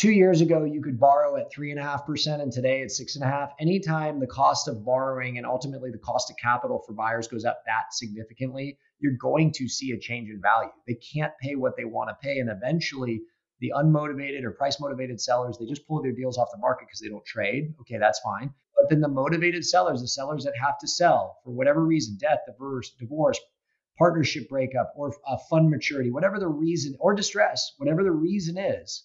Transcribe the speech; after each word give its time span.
two 0.00 0.10
years 0.10 0.40
ago 0.40 0.64
you 0.64 0.80
could 0.80 0.98
borrow 0.98 1.36
at 1.36 1.52
three 1.52 1.70
and 1.70 1.78
a 1.78 1.82
half 1.82 2.06
percent 2.06 2.40
and 2.40 2.50
today 2.50 2.80
it's 2.80 2.96
six 2.96 3.16
and 3.16 3.24
a 3.24 3.28
half. 3.28 3.52
Anytime 3.60 4.18
the 4.18 4.26
cost 4.26 4.66
of 4.66 4.82
borrowing 4.82 5.36
and 5.36 5.44
ultimately 5.44 5.90
the 5.90 5.98
cost 5.98 6.30
of 6.30 6.36
capital 6.38 6.82
for 6.86 6.94
buyers 6.94 7.28
goes 7.28 7.44
up 7.44 7.60
that 7.66 7.92
significantly 7.92 8.78
you're 9.00 9.18
going 9.20 9.52
to 9.52 9.68
see 9.68 9.92
a 9.92 9.98
change 9.98 10.30
in 10.30 10.40
value. 10.40 10.70
They 10.86 10.94
can't 10.94 11.34
pay 11.42 11.54
what 11.54 11.76
they 11.76 11.84
want 11.84 12.08
to 12.08 12.16
pay 12.26 12.38
and 12.38 12.48
eventually 12.48 13.20
the 13.60 13.74
unmotivated 13.76 14.42
or 14.42 14.52
price 14.52 14.80
motivated 14.80 15.20
sellers 15.20 15.58
they 15.58 15.66
just 15.66 15.86
pull 15.86 16.00
their 16.00 16.12
deals 16.12 16.38
off 16.38 16.48
the 16.50 16.58
market 16.60 16.86
because 16.88 17.00
they 17.00 17.10
don't 17.10 17.26
trade. 17.26 17.74
Okay 17.82 17.98
that's 17.98 18.20
fine. 18.20 18.54
But 18.74 18.88
then 18.88 19.02
the 19.02 19.08
motivated 19.08 19.66
sellers 19.66 20.00
the 20.00 20.08
sellers 20.08 20.44
that 20.44 20.56
have 20.58 20.78
to 20.78 20.88
sell 20.88 21.40
for 21.44 21.50
whatever 21.50 21.84
reason 21.84 22.16
death 22.18 22.38
divorce 22.46 22.88
divorce 22.98 23.38
partnership 23.98 24.48
breakup 24.48 24.94
or 24.96 25.12
a 25.28 25.36
fund 25.50 25.68
maturity 25.68 26.10
whatever 26.10 26.38
the 26.38 26.48
reason 26.48 26.96
or 26.98 27.14
distress 27.14 27.74
whatever 27.76 28.02
the 28.02 28.10
reason 28.10 28.56
is 28.56 29.04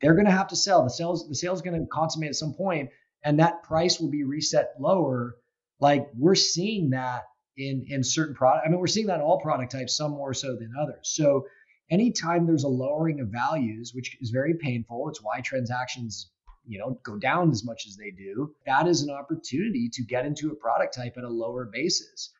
they're 0.00 0.14
going 0.14 0.26
to 0.26 0.32
have 0.32 0.48
to 0.48 0.56
sell. 0.56 0.84
The 0.84 0.90
sales 0.90 1.28
the 1.28 1.34
sales 1.34 1.62
going 1.62 1.80
to 1.80 1.86
consummate 1.86 2.30
at 2.30 2.36
some 2.36 2.54
point, 2.54 2.90
and 3.24 3.38
that 3.40 3.62
price 3.62 4.00
will 4.00 4.10
be 4.10 4.24
reset 4.24 4.74
lower. 4.78 5.36
Like 5.80 6.08
we're 6.16 6.34
seeing 6.34 6.90
that 6.90 7.24
in 7.56 7.86
in 7.88 8.04
certain 8.04 8.34
product. 8.34 8.66
I 8.66 8.70
mean, 8.70 8.78
we're 8.78 8.86
seeing 8.86 9.06
that 9.06 9.16
in 9.16 9.22
all 9.22 9.40
product 9.40 9.72
types, 9.72 9.96
some 9.96 10.12
more 10.12 10.34
so 10.34 10.56
than 10.56 10.72
others. 10.80 11.10
So 11.14 11.46
anytime 11.90 12.46
there's 12.46 12.64
a 12.64 12.68
lowering 12.68 13.20
of 13.20 13.28
values, 13.28 13.92
which 13.94 14.16
is 14.20 14.30
very 14.30 14.54
painful, 14.54 15.08
it's 15.08 15.22
why 15.22 15.40
transactions 15.40 16.30
you 16.66 16.78
know 16.78 17.00
go 17.02 17.16
down 17.16 17.50
as 17.50 17.64
much 17.64 17.86
as 17.86 17.96
they 17.96 18.10
do. 18.10 18.54
That 18.66 18.86
is 18.86 19.02
an 19.02 19.10
opportunity 19.10 19.88
to 19.92 20.02
get 20.04 20.26
into 20.26 20.50
a 20.50 20.54
product 20.54 20.94
type 20.94 21.14
at 21.16 21.24
a 21.24 21.28
lower 21.28 21.64
basis. 21.64 22.30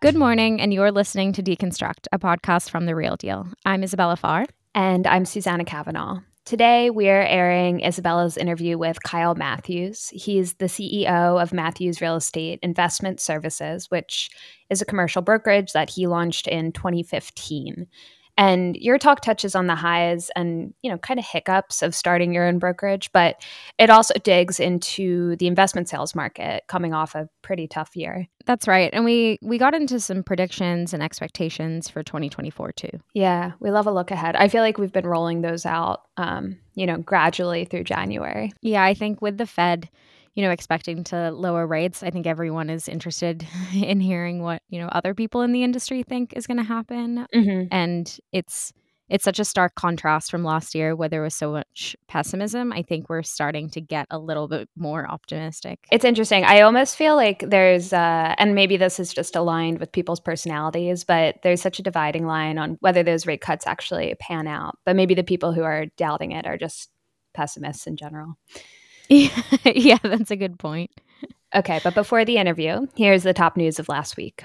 Good 0.00 0.16
morning, 0.16 0.62
and 0.62 0.72
you're 0.72 0.92
listening 0.92 1.34
to 1.34 1.42
Deconstruct, 1.42 2.06
a 2.10 2.18
podcast 2.18 2.70
from 2.70 2.86
The 2.86 2.94
Real 2.94 3.16
Deal. 3.16 3.46
I'm 3.66 3.82
Isabella 3.82 4.16
Farr. 4.16 4.46
And 4.74 5.06
I'm 5.06 5.26
Susanna 5.26 5.66
Kavanaugh. 5.66 6.20
Today, 6.46 6.88
we're 6.88 7.20
airing 7.20 7.80
Isabella's 7.80 8.38
interview 8.38 8.78
with 8.78 9.02
Kyle 9.02 9.34
Matthews. 9.34 10.08
He's 10.08 10.54
the 10.54 10.68
CEO 10.68 11.40
of 11.42 11.52
Matthews 11.52 12.00
Real 12.00 12.16
Estate 12.16 12.60
Investment 12.62 13.20
Services, 13.20 13.90
which 13.90 14.30
is 14.70 14.80
a 14.80 14.86
commercial 14.86 15.20
brokerage 15.20 15.72
that 15.74 15.90
he 15.90 16.06
launched 16.06 16.46
in 16.46 16.72
2015. 16.72 17.86
And 18.36 18.76
your 18.76 18.98
talk 18.98 19.20
touches 19.20 19.54
on 19.54 19.66
the 19.66 19.74
highs 19.74 20.30
and, 20.34 20.72
you 20.82 20.90
know, 20.90 20.98
kind 20.98 21.20
of 21.20 21.26
hiccups 21.26 21.82
of 21.82 21.94
starting 21.94 22.32
your 22.32 22.46
own 22.46 22.58
brokerage, 22.58 23.10
but 23.12 23.36
it 23.78 23.90
also 23.90 24.14
digs 24.22 24.58
into 24.58 25.36
the 25.36 25.46
investment 25.46 25.88
sales 25.88 26.14
market 26.14 26.64
coming 26.66 26.94
off 26.94 27.14
a 27.14 27.28
pretty 27.42 27.66
tough 27.66 27.94
year. 27.94 28.26
That's 28.46 28.66
right. 28.66 28.90
And 28.92 29.04
we 29.04 29.38
we 29.42 29.58
got 29.58 29.74
into 29.74 30.00
some 30.00 30.22
predictions 30.22 30.94
and 30.94 31.02
expectations 31.02 31.88
for 31.88 32.02
2024 32.02 32.72
too. 32.72 33.00
Yeah, 33.14 33.52
we 33.60 33.70
love 33.70 33.86
a 33.86 33.92
look 33.92 34.10
ahead. 34.10 34.34
I 34.36 34.48
feel 34.48 34.62
like 34.62 34.78
we've 34.78 34.92
been 34.92 35.06
rolling 35.06 35.42
those 35.42 35.66
out 35.66 36.02
um, 36.16 36.58
you 36.74 36.86
know, 36.86 36.98
gradually 36.98 37.64
through 37.64 37.84
January. 37.84 38.52
Yeah, 38.62 38.82
I 38.82 38.94
think 38.94 39.20
with 39.20 39.38
the 39.38 39.46
Fed 39.46 39.88
you 40.34 40.44
know, 40.44 40.50
expecting 40.50 41.04
to 41.04 41.30
lower 41.30 41.66
rates. 41.66 42.02
I 42.02 42.10
think 42.10 42.26
everyone 42.26 42.70
is 42.70 42.88
interested 42.88 43.46
in 43.74 44.00
hearing 44.00 44.42
what, 44.42 44.62
you 44.68 44.80
know, 44.80 44.88
other 44.88 45.14
people 45.14 45.42
in 45.42 45.52
the 45.52 45.62
industry 45.62 46.02
think 46.02 46.32
is 46.34 46.46
going 46.46 46.58
to 46.58 46.62
happen. 46.62 47.26
Mm-hmm. 47.34 47.68
And 47.70 48.18
it's 48.32 48.72
it's 49.10 49.24
such 49.24 49.40
a 49.40 49.44
stark 49.44 49.74
contrast 49.74 50.30
from 50.30 50.44
last 50.44 50.72
year 50.72 50.94
where 50.94 51.08
there 51.08 51.20
was 51.20 51.34
so 51.34 51.50
much 51.50 51.96
pessimism. 52.06 52.72
I 52.72 52.82
think 52.82 53.10
we're 53.10 53.24
starting 53.24 53.68
to 53.70 53.80
get 53.80 54.06
a 54.08 54.18
little 54.20 54.46
bit 54.46 54.68
more 54.76 55.10
optimistic. 55.10 55.80
It's 55.90 56.04
interesting. 56.04 56.44
I 56.44 56.60
almost 56.60 56.96
feel 56.96 57.16
like 57.16 57.44
there's, 57.44 57.92
uh, 57.92 58.36
and 58.38 58.54
maybe 58.54 58.76
this 58.76 59.00
is 59.00 59.12
just 59.12 59.34
aligned 59.34 59.80
with 59.80 59.90
people's 59.90 60.20
personalities, 60.20 61.02
but 61.02 61.36
there's 61.42 61.60
such 61.60 61.80
a 61.80 61.82
dividing 61.82 62.24
line 62.24 62.56
on 62.56 62.76
whether 62.80 63.02
those 63.02 63.26
rate 63.26 63.40
cuts 63.40 63.66
actually 63.66 64.14
pan 64.20 64.46
out. 64.46 64.78
But 64.86 64.94
maybe 64.94 65.14
the 65.14 65.24
people 65.24 65.52
who 65.52 65.64
are 65.64 65.86
doubting 65.96 66.30
it 66.30 66.46
are 66.46 66.56
just 66.56 66.88
pessimists 67.34 67.88
in 67.88 67.96
general. 67.96 68.36
yeah, 69.64 69.98
that's 70.04 70.30
a 70.30 70.36
good 70.36 70.56
point. 70.58 70.90
Okay, 71.52 71.80
but 71.82 71.96
before 71.96 72.24
the 72.24 72.36
interview, 72.36 72.86
here's 72.94 73.24
the 73.24 73.34
top 73.34 73.56
news 73.56 73.80
of 73.80 73.88
last 73.88 74.16
week. 74.16 74.44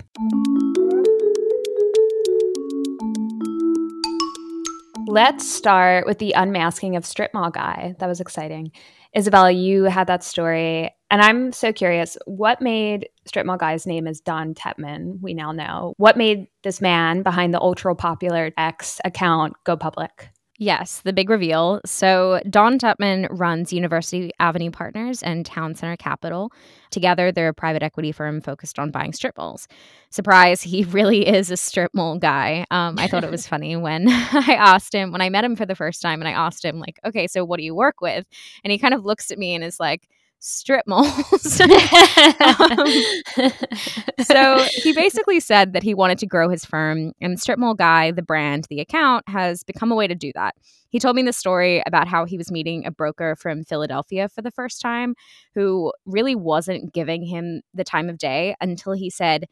Let's 5.08 5.48
start 5.48 6.08
with 6.08 6.18
the 6.18 6.32
unmasking 6.32 6.96
of 6.96 7.06
Strip 7.06 7.32
Mall 7.32 7.52
Guy. 7.52 7.94
That 8.00 8.08
was 8.08 8.20
exciting. 8.20 8.72
Isabella, 9.16 9.52
you 9.52 9.84
had 9.84 10.08
that 10.08 10.24
story, 10.24 10.92
and 11.12 11.22
I'm 11.22 11.52
so 11.52 11.72
curious. 11.72 12.18
What 12.26 12.60
made 12.60 13.08
Strip 13.26 13.46
Mall 13.46 13.58
Guy's 13.58 13.86
name 13.86 14.08
is 14.08 14.20
Don 14.20 14.56
Tepman? 14.56 15.22
We 15.22 15.36
now 15.36 15.52
know. 15.52 15.94
What 15.98 16.18
made 16.18 16.48
this 16.64 16.82
man 16.82 17.22
behind 17.22 17.54
the 17.54 17.62
ultra 17.62 17.96
popular 17.96 18.52
X 18.58 19.00
account 19.06 19.54
go 19.64 19.78
public? 19.78 20.30
Yes, 20.58 21.02
the 21.02 21.12
big 21.12 21.30
reveal. 21.30 21.82
So, 21.86 22.40
Don 22.50 22.80
Tepman 22.80 23.28
runs 23.30 23.74
University 23.74 24.32
Avenue 24.40 24.72
Partners 24.72 25.22
and 25.22 25.46
Town 25.46 25.76
Center 25.76 25.98
Capital. 25.98 26.50
Together, 26.92 27.30
they're 27.30 27.50
a 27.50 27.54
private 27.54 27.84
equity 27.84 28.14
firm 28.14 28.40
focused 28.40 28.80
on 28.80 28.90
buying 28.90 29.12
strip 29.12 29.38
malls. 29.38 29.68
Surprise, 30.12 30.62
he 30.62 30.84
really 30.90 31.28
is 31.28 31.52
a 31.52 31.58
strip 31.58 31.94
mall 31.94 32.18
guy. 32.18 32.66
Um, 32.72 32.98
I 32.98 33.08
thought 33.08 33.26
it 33.26 33.32
was 33.32 33.46
funny 33.50 33.76
when 33.76 34.08
I 34.10 34.56
asked 34.58 34.96
him, 34.96 35.12
when 35.12 35.20
I 35.20 35.30
met 35.30 35.44
him 35.44 35.58
for 35.58 35.66
the 35.66 35.76
first 35.76 36.02
time, 36.02 36.22
and 36.22 36.28
I 36.30 36.32
asked 36.32 36.64
him, 36.64 36.80
like, 36.80 37.02
okay, 37.04 37.28
so 37.28 37.44
what 37.44 37.58
do 37.58 37.64
you 37.66 37.76
work 37.76 38.00
with? 38.00 38.26
And 38.64 38.72
he 38.72 38.78
kind 38.78 38.94
of 38.94 39.04
looks 39.04 39.32
at 39.32 39.38
me 39.38 39.56
and 39.56 39.64
is 39.64 39.78
like, 39.78 40.08
strip 40.46 40.86
malls. 40.86 41.60
um, 41.62 41.72
so 44.22 44.64
he 44.84 44.94
basically 44.94 45.40
said 45.40 45.74
that 45.74 45.82
he 45.82 45.96
wanted 45.96 46.20
to 46.20 46.28
grow 46.28 46.50
his 46.50 46.64
firm, 46.64 47.14
and 47.20 47.40
Strip 47.40 47.58
Mall 47.58 47.74
Guy, 47.74 48.12
the 48.12 48.22
brand, 48.22 48.68
the 48.70 48.80
account, 48.80 49.28
has 49.28 49.64
become 49.64 49.92
a 49.92 49.96
way 49.96 50.08
to 50.08 50.14
do 50.14 50.32
that. 50.36 50.54
He 50.90 51.00
told 51.00 51.16
me 51.16 51.24
the 51.24 51.34
story 51.34 51.82
about 51.88 52.08
how 52.08 52.26
he 52.26 52.38
was 52.38 52.52
meeting 52.52 52.86
a 52.86 52.92
broker 52.92 53.36
from 53.36 53.64
Philadelphia 53.64 54.30
for 54.30 54.42
the 54.42 54.52
first 54.52 54.82
time 54.82 55.16
who 55.56 55.92
really 56.06 56.36
wasn't 56.36 56.94
giving 56.94 57.24
him 57.26 57.62
the 57.74 57.84
time 57.84 58.08
of 58.08 58.20
day 58.20 58.56
until 58.62 58.94
he 58.94 59.10
said, 59.10 59.46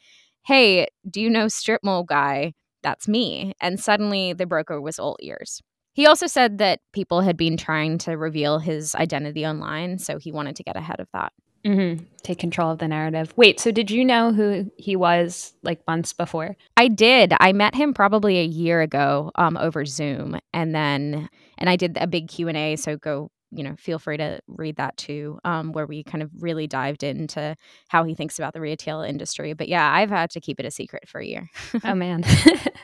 Hey, 0.46 0.88
do 1.10 1.20
you 1.22 1.30
know 1.30 1.48
Strip 1.48 1.84
Mall 1.84 2.04
Guy? 2.04 2.54
That's 2.84 3.08
me. 3.08 3.54
And 3.60 3.80
suddenly 3.80 4.34
the 4.34 4.46
broker 4.46 4.80
was 4.80 5.00
all 5.00 5.18
ears. 5.22 5.62
He 5.94 6.08
also 6.08 6.28
said 6.28 6.58
that 6.58 6.80
people 6.92 7.22
had 7.22 7.38
been 7.38 7.56
trying 7.56 7.98
to 8.00 8.18
reveal 8.18 8.60
his 8.60 8.96
identity 8.96 9.46
online, 9.46 10.00
so 10.00 10.18
he 10.18 10.32
wanted 10.32 10.56
to 10.58 10.64
get 10.64 10.76
ahead 10.76 11.00
of 11.00 11.08
that. 11.14 11.34
Mm-hmm. 11.66 12.04
Take 12.24 12.40
control 12.40 12.72
of 12.72 12.80
the 12.80 12.88
narrative. 12.88 13.34
Wait, 13.38 13.60
so 13.60 13.72
did 13.72 13.90
you 13.90 14.04
know 14.04 14.34
who 14.34 14.70
he 14.78 14.96
was 14.96 15.54
like 15.64 15.86
months 15.88 16.12
before? 16.12 16.58
I 16.76 16.90
did. 16.90 17.34
I 17.40 17.54
met 17.54 17.74
him 17.74 17.94
probably 17.94 18.40
a 18.40 18.44
year 18.44 18.82
ago 18.82 19.32
um, 19.36 19.56
over 19.58 19.86
Zoom, 19.86 20.40
and 20.54 20.76
then 20.76 21.30
and 21.58 21.70
I 21.70 21.78
did 21.78 21.98
a 22.02 22.08
big 22.08 22.28
Q 22.28 22.50
and 22.50 22.58
A. 22.58 22.76
So 22.76 22.98
go 22.98 23.32
you 23.56 23.64
know, 23.64 23.76
feel 23.78 24.00
free 24.00 24.18
to 24.18 24.40
read 24.48 24.78
that 24.78 24.98
too, 24.98 25.40
um, 25.44 25.72
where 25.72 25.86
we 25.86 26.04
kind 26.04 26.22
of 26.22 26.32
really 26.40 26.68
dived 26.68 27.04
into 27.04 27.56
how 27.90 28.04
he 28.04 28.16
thinks 28.16 28.38
about 28.40 28.54
the 28.54 28.62
retail 28.62 29.02
industry. 29.02 29.54
But 29.54 29.68
yeah, 29.68 29.92
I've 29.92 30.10
had 30.10 30.30
to 30.32 30.42
keep 30.42 30.60
it 30.60 30.66
a 30.66 30.72
secret 30.72 31.08
for 31.08 31.20
a 31.20 31.26
year. 31.26 31.50
oh 31.84 31.96
man. 31.96 32.24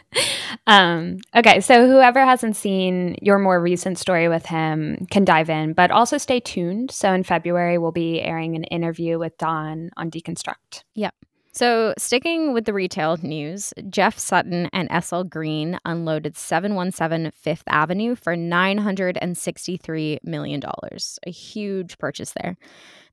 um, 0.67 1.17
okay, 1.35 1.59
so 1.61 1.87
whoever 1.87 2.23
hasn't 2.23 2.55
seen 2.55 3.15
your 3.21 3.39
more 3.39 3.61
recent 3.61 3.97
story 3.97 4.27
with 4.27 4.45
him 4.45 5.07
can 5.09 5.25
dive 5.25 5.49
in, 5.49 5.73
but 5.73 5.91
also 5.91 6.17
stay 6.17 6.39
tuned. 6.39 6.91
So 6.91 7.13
in 7.13 7.23
February, 7.23 7.77
we'll 7.77 7.91
be 7.91 8.21
airing 8.21 8.55
an 8.55 8.63
interview 8.65 9.19
with 9.19 9.37
Don 9.37 9.89
on 9.97 10.11
Deconstruct. 10.11 10.83
Yep. 10.95 11.13
So, 11.59 11.93
sticking 11.97 12.53
with 12.53 12.63
the 12.63 12.71
retail 12.71 13.17
news, 13.21 13.73
Jeff 13.89 14.17
Sutton 14.17 14.69
and 14.71 14.87
SL 15.03 15.23
Green 15.23 15.77
unloaded 15.83 16.37
717 16.37 17.31
Fifth 17.31 17.63
Avenue 17.67 18.15
for 18.15 18.33
$963 18.33 20.19
million. 20.23 20.61
A 20.63 21.29
huge 21.29 21.97
purchase 21.97 22.33
there. 22.41 22.55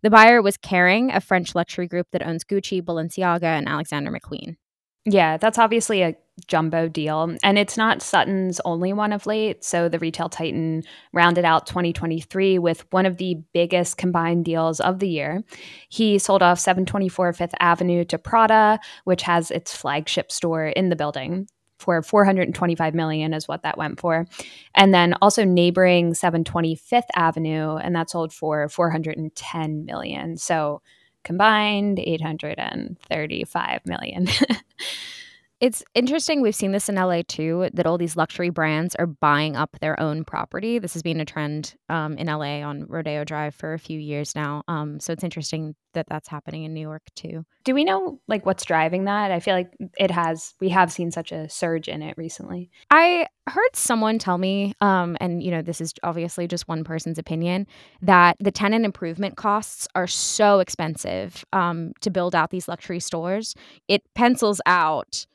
The 0.02 0.10
buyer 0.10 0.40
was 0.40 0.56
Kering, 0.56 1.12
a 1.12 1.20
French 1.20 1.56
luxury 1.56 1.88
group 1.88 2.06
that 2.12 2.24
owns 2.24 2.44
Gucci, 2.44 2.80
Balenciaga, 2.80 3.42
and 3.42 3.68
Alexander 3.68 4.12
McQueen. 4.12 4.54
Yeah, 5.04 5.38
that's 5.38 5.58
obviously 5.58 6.02
a 6.02 6.14
jumbo 6.46 6.88
deal. 6.88 7.34
And 7.42 7.58
it's 7.58 7.76
not 7.76 8.02
Sutton's 8.02 8.60
only 8.64 8.92
one 8.92 9.12
of 9.12 9.26
late. 9.26 9.64
So 9.64 9.88
the 9.88 9.98
retail 9.98 10.28
titan 10.28 10.82
rounded 11.12 11.44
out 11.44 11.66
2023 11.66 12.58
with 12.58 12.84
one 12.92 13.06
of 13.06 13.16
the 13.16 13.36
biggest 13.52 13.96
combined 13.96 14.44
deals 14.44 14.80
of 14.80 14.98
the 14.98 15.08
year. 15.08 15.42
He 15.88 16.18
sold 16.18 16.42
off 16.42 16.58
724 16.58 17.32
Fifth 17.32 17.54
Avenue 17.58 18.04
to 18.04 18.18
Prada, 18.18 18.78
which 19.04 19.22
has 19.22 19.50
its 19.50 19.74
flagship 19.74 20.30
store 20.30 20.66
in 20.66 20.90
the 20.90 20.96
building 20.96 21.48
for 21.78 22.02
425 22.02 22.94
million 22.94 23.34
is 23.34 23.46
what 23.48 23.62
that 23.62 23.78
went 23.78 24.00
for. 24.00 24.26
And 24.74 24.94
then 24.94 25.14
also 25.20 25.44
neighboring 25.44 26.12
725th 26.12 27.08
Avenue 27.14 27.76
and 27.76 27.94
that 27.94 28.10
sold 28.10 28.32
for 28.32 28.68
410 28.68 29.84
million. 29.84 30.36
So 30.36 30.80
combined 31.22 31.98
835 31.98 33.80
million. 33.86 34.28
It's 35.58 35.82
interesting. 35.94 36.42
We've 36.42 36.54
seen 36.54 36.72
this 36.72 36.90
in 36.90 36.96
LA 36.96 37.22
too, 37.26 37.70
that 37.72 37.86
all 37.86 37.96
these 37.96 38.14
luxury 38.14 38.50
brands 38.50 38.94
are 38.96 39.06
buying 39.06 39.56
up 39.56 39.78
their 39.80 39.98
own 39.98 40.22
property. 40.22 40.78
This 40.78 40.92
has 40.92 41.02
been 41.02 41.18
a 41.18 41.24
trend 41.24 41.76
um, 41.88 42.18
in 42.18 42.26
LA 42.26 42.60
on 42.60 42.84
Rodeo 42.86 43.24
Drive 43.24 43.54
for 43.54 43.72
a 43.72 43.78
few 43.78 43.98
years 43.98 44.34
now. 44.34 44.62
Um, 44.68 45.00
so 45.00 45.14
it's 45.14 45.24
interesting 45.24 45.74
that 45.94 46.06
that's 46.10 46.28
happening 46.28 46.64
in 46.64 46.74
New 46.74 46.82
York 46.82 47.04
too. 47.14 47.46
Do 47.64 47.74
we 47.74 47.84
know 47.84 48.20
like 48.28 48.44
what's 48.44 48.66
driving 48.66 49.04
that? 49.04 49.30
I 49.30 49.40
feel 49.40 49.54
like 49.54 49.72
it 49.98 50.10
has. 50.10 50.52
We 50.60 50.68
have 50.68 50.92
seen 50.92 51.10
such 51.10 51.32
a 51.32 51.48
surge 51.48 51.88
in 51.88 52.02
it 52.02 52.18
recently. 52.18 52.70
I 52.90 53.26
heard 53.48 53.74
someone 53.74 54.18
tell 54.18 54.36
me, 54.36 54.74
um, 54.82 55.16
and 55.22 55.42
you 55.42 55.50
know, 55.50 55.62
this 55.62 55.80
is 55.80 55.94
obviously 56.02 56.46
just 56.46 56.68
one 56.68 56.84
person's 56.84 57.16
opinion, 57.16 57.66
that 58.02 58.36
the 58.40 58.50
tenant 58.50 58.84
improvement 58.84 59.38
costs 59.38 59.88
are 59.94 60.06
so 60.06 60.60
expensive 60.60 61.46
um, 61.54 61.92
to 62.02 62.10
build 62.10 62.34
out 62.34 62.50
these 62.50 62.68
luxury 62.68 63.00
stores. 63.00 63.54
It 63.88 64.02
pencils 64.14 64.60
out 64.66 65.26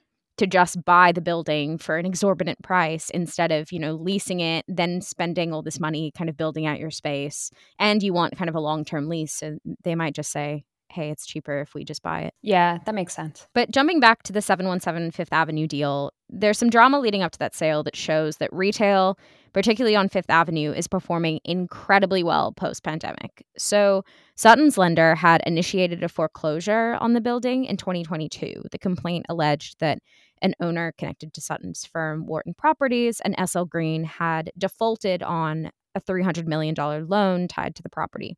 to 0.42 0.48
just 0.48 0.84
buy 0.84 1.12
the 1.12 1.22
building 1.22 1.78
for 1.78 1.98
an 1.98 2.06
exorbitant 2.08 2.60
price 2.64 3.12
instead 3.12 3.52
of 3.52 3.72
you 3.72 3.78
know 3.78 3.94
leasing 3.94 4.40
it 4.40 4.66
then 4.68 5.00
spending 5.00 5.54
all 5.54 5.62
this 5.62 5.80
money 5.80 6.12
kind 6.18 6.32
of 6.32 6.36
building 6.36 6.66
out 6.66 6.80
your 6.80 6.90
space 6.90 7.52
and 7.78 8.02
you 8.02 8.12
want 8.12 8.36
kind 8.36 8.50
of 8.50 8.56
a 8.56 8.60
long-term 8.60 9.08
lease 9.08 9.34
so 9.34 9.60
they 9.84 9.94
might 9.94 10.16
just 10.16 10.32
say 10.32 10.66
hey 10.92 11.12
it's 11.12 11.28
cheaper 11.28 11.62
if 11.62 11.74
we 11.74 11.84
just 11.84 12.02
buy 12.02 12.22
it. 12.22 12.34
Yeah 12.42 12.80
that 12.86 12.96
makes 12.96 13.16
sense. 13.16 13.48
But 13.54 13.70
jumping 13.70 14.00
back 14.00 14.24
to 14.24 14.34
the 14.34 14.42
717 14.42 15.12
fifth 15.12 15.32
avenue 15.32 15.68
deal 15.68 16.12
there's 16.28 16.58
some 16.58 16.72
drama 16.72 17.00
leading 17.00 17.22
up 17.22 17.32
to 17.34 17.40
that 17.40 17.54
sale 17.54 17.84
that 17.84 17.96
shows 17.96 18.38
that 18.38 18.52
retail 18.52 19.18
particularly 19.54 19.96
on 19.96 20.10
fifth 20.10 20.30
avenue 20.30 20.72
is 20.72 20.88
performing 20.88 21.40
incredibly 21.44 22.24
well 22.24 22.52
post-pandemic. 22.54 23.46
So 23.58 24.04
sutton's 24.36 24.78
lender 24.78 25.14
had 25.14 25.44
initiated 25.46 26.04
a 26.04 26.10
foreclosure 26.10 26.98
on 27.00 27.14
the 27.14 27.22
building 27.22 27.66
in 27.66 27.78
2022 27.78 28.64
the 28.72 28.80
complaint 28.80 29.28
alleged 29.30 29.80
that 29.80 30.00
an 30.42 30.56
owner 30.60 30.94
connected 30.98 31.34
to 31.34 31.42
Sutton's 31.42 31.86
firm, 31.86 32.26
Wharton 32.26 32.54
Properties, 32.54 33.22
and 33.22 33.36
SL 33.48 33.64
Green 33.64 34.04
had 34.04 34.52
defaulted 34.58 35.24
on 35.24 35.72
a 35.96 36.02
$300 36.02 36.46
million 36.46 36.76
loan 37.08 37.48
tied 37.48 37.76
to 37.76 37.84
the 37.84 37.90
property. 37.90 38.38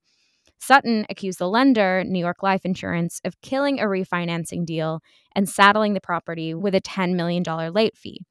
Sutton 0.59 1.05
accused 1.09 1.39
the 1.39 1.49
lender, 1.49 2.03
New 2.05 2.19
York 2.19 2.41
Life 2.41 2.63
Insurance, 2.63 3.19
of 3.25 3.39
killing 3.41 3.79
a 3.79 3.83
refinancing 3.83 4.65
deal 4.65 5.01
and 5.35 5.49
saddling 5.49 5.93
the 5.93 5.99
property 5.99 6.53
with 6.53 6.73
a 6.73 6.81
$10 6.81 7.15
million 7.15 7.43
late 7.73 7.97
fee. 7.97 8.21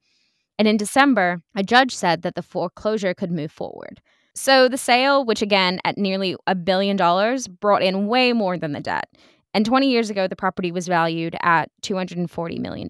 And 0.57 0.67
in 0.67 0.77
December, 0.77 1.41
a 1.55 1.63
judge 1.63 1.93
said 1.93 2.23
that 2.23 2.35
the 2.35 2.41
foreclosure 2.41 3.13
could 3.13 3.31
move 3.31 3.51
forward. 3.51 4.01
So 4.35 4.67
the 4.67 4.77
sale, 4.77 5.25
which 5.25 5.43
again 5.43 5.79
at 5.85 5.97
nearly 5.97 6.35
a 6.47 6.55
billion 6.55 6.97
dollars, 6.97 7.47
brought 7.47 7.83
in 7.83 8.07
way 8.07 8.33
more 8.33 8.57
than 8.57 8.71
the 8.71 8.79
debt. 8.79 9.07
And 9.53 9.65
20 9.65 9.89
years 9.89 10.09
ago, 10.09 10.27
the 10.27 10.35
property 10.35 10.71
was 10.71 10.87
valued 10.87 11.35
at 11.41 11.69
$240 11.83 12.59
million. 12.59 12.89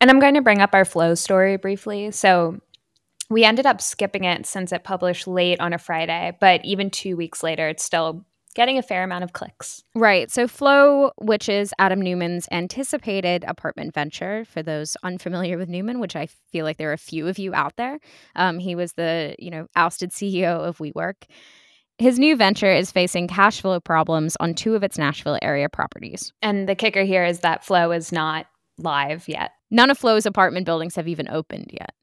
And 0.00 0.10
I'm 0.10 0.20
going 0.20 0.34
to 0.34 0.42
bring 0.42 0.60
up 0.60 0.74
our 0.74 0.84
flow 0.84 1.14
story 1.14 1.56
briefly. 1.56 2.10
So 2.10 2.58
we 3.28 3.44
ended 3.44 3.66
up 3.66 3.80
skipping 3.80 4.24
it 4.24 4.46
since 4.46 4.72
it 4.72 4.84
published 4.84 5.26
late 5.26 5.60
on 5.60 5.72
a 5.72 5.78
Friday, 5.78 6.36
but 6.40 6.64
even 6.64 6.90
two 6.90 7.16
weeks 7.16 7.42
later, 7.42 7.68
it's 7.68 7.84
still 7.84 8.24
getting 8.54 8.78
a 8.78 8.82
fair 8.82 9.04
amount 9.04 9.22
of 9.22 9.32
clicks. 9.32 9.84
Right. 9.94 10.30
So 10.30 10.48
Flow, 10.48 11.12
which 11.18 11.48
is 11.48 11.72
Adam 11.78 12.02
Neumann's 12.02 12.48
anticipated 12.50 13.44
apartment 13.46 13.94
venture, 13.94 14.44
for 14.44 14.62
those 14.62 14.96
unfamiliar 15.02 15.56
with 15.56 15.68
Neumann, 15.68 16.00
which 16.00 16.16
I 16.16 16.26
feel 16.26 16.64
like 16.64 16.76
there 16.76 16.90
are 16.90 16.94
a 16.94 16.98
few 16.98 17.28
of 17.28 17.38
you 17.38 17.54
out 17.54 17.76
there. 17.76 18.00
Um, 18.34 18.58
he 18.58 18.74
was 18.74 18.94
the 18.94 19.36
you 19.38 19.50
know 19.50 19.66
ousted 19.76 20.10
CEO 20.10 20.58
of 20.58 20.78
WeWork. 20.78 21.24
His 21.98 22.18
new 22.18 22.34
venture 22.34 22.72
is 22.72 22.90
facing 22.90 23.28
cash 23.28 23.60
flow 23.60 23.78
problems 23.78 24.36
on 24.40 24.54
two 24.54 24.74
of 24.74 24.82
its 24.82 24.96
Nashville 24.96 25.38
area 25.42 25.68
properties. 25.68 26.32
And 26.40 26.66
the 26.68 26.74
kicker 26.74 27.04
here 27.04 27.24
is 27.24 27.40
that 27.40 27.62
Flow 27.62 27.92
is 27.92 28.10
not 28.10 28.46
live 28.78 29.28
yet. 29.28 29.52
None 29.70 29.90
of 29.90 29.98
Flow's 29.98 30.26
apartment 30.26 30.66
buildings 30.66 30.96
have 30.96 31.08
even 31.08 31.28
opened 31.28 31.70
yet. 31.72 31.94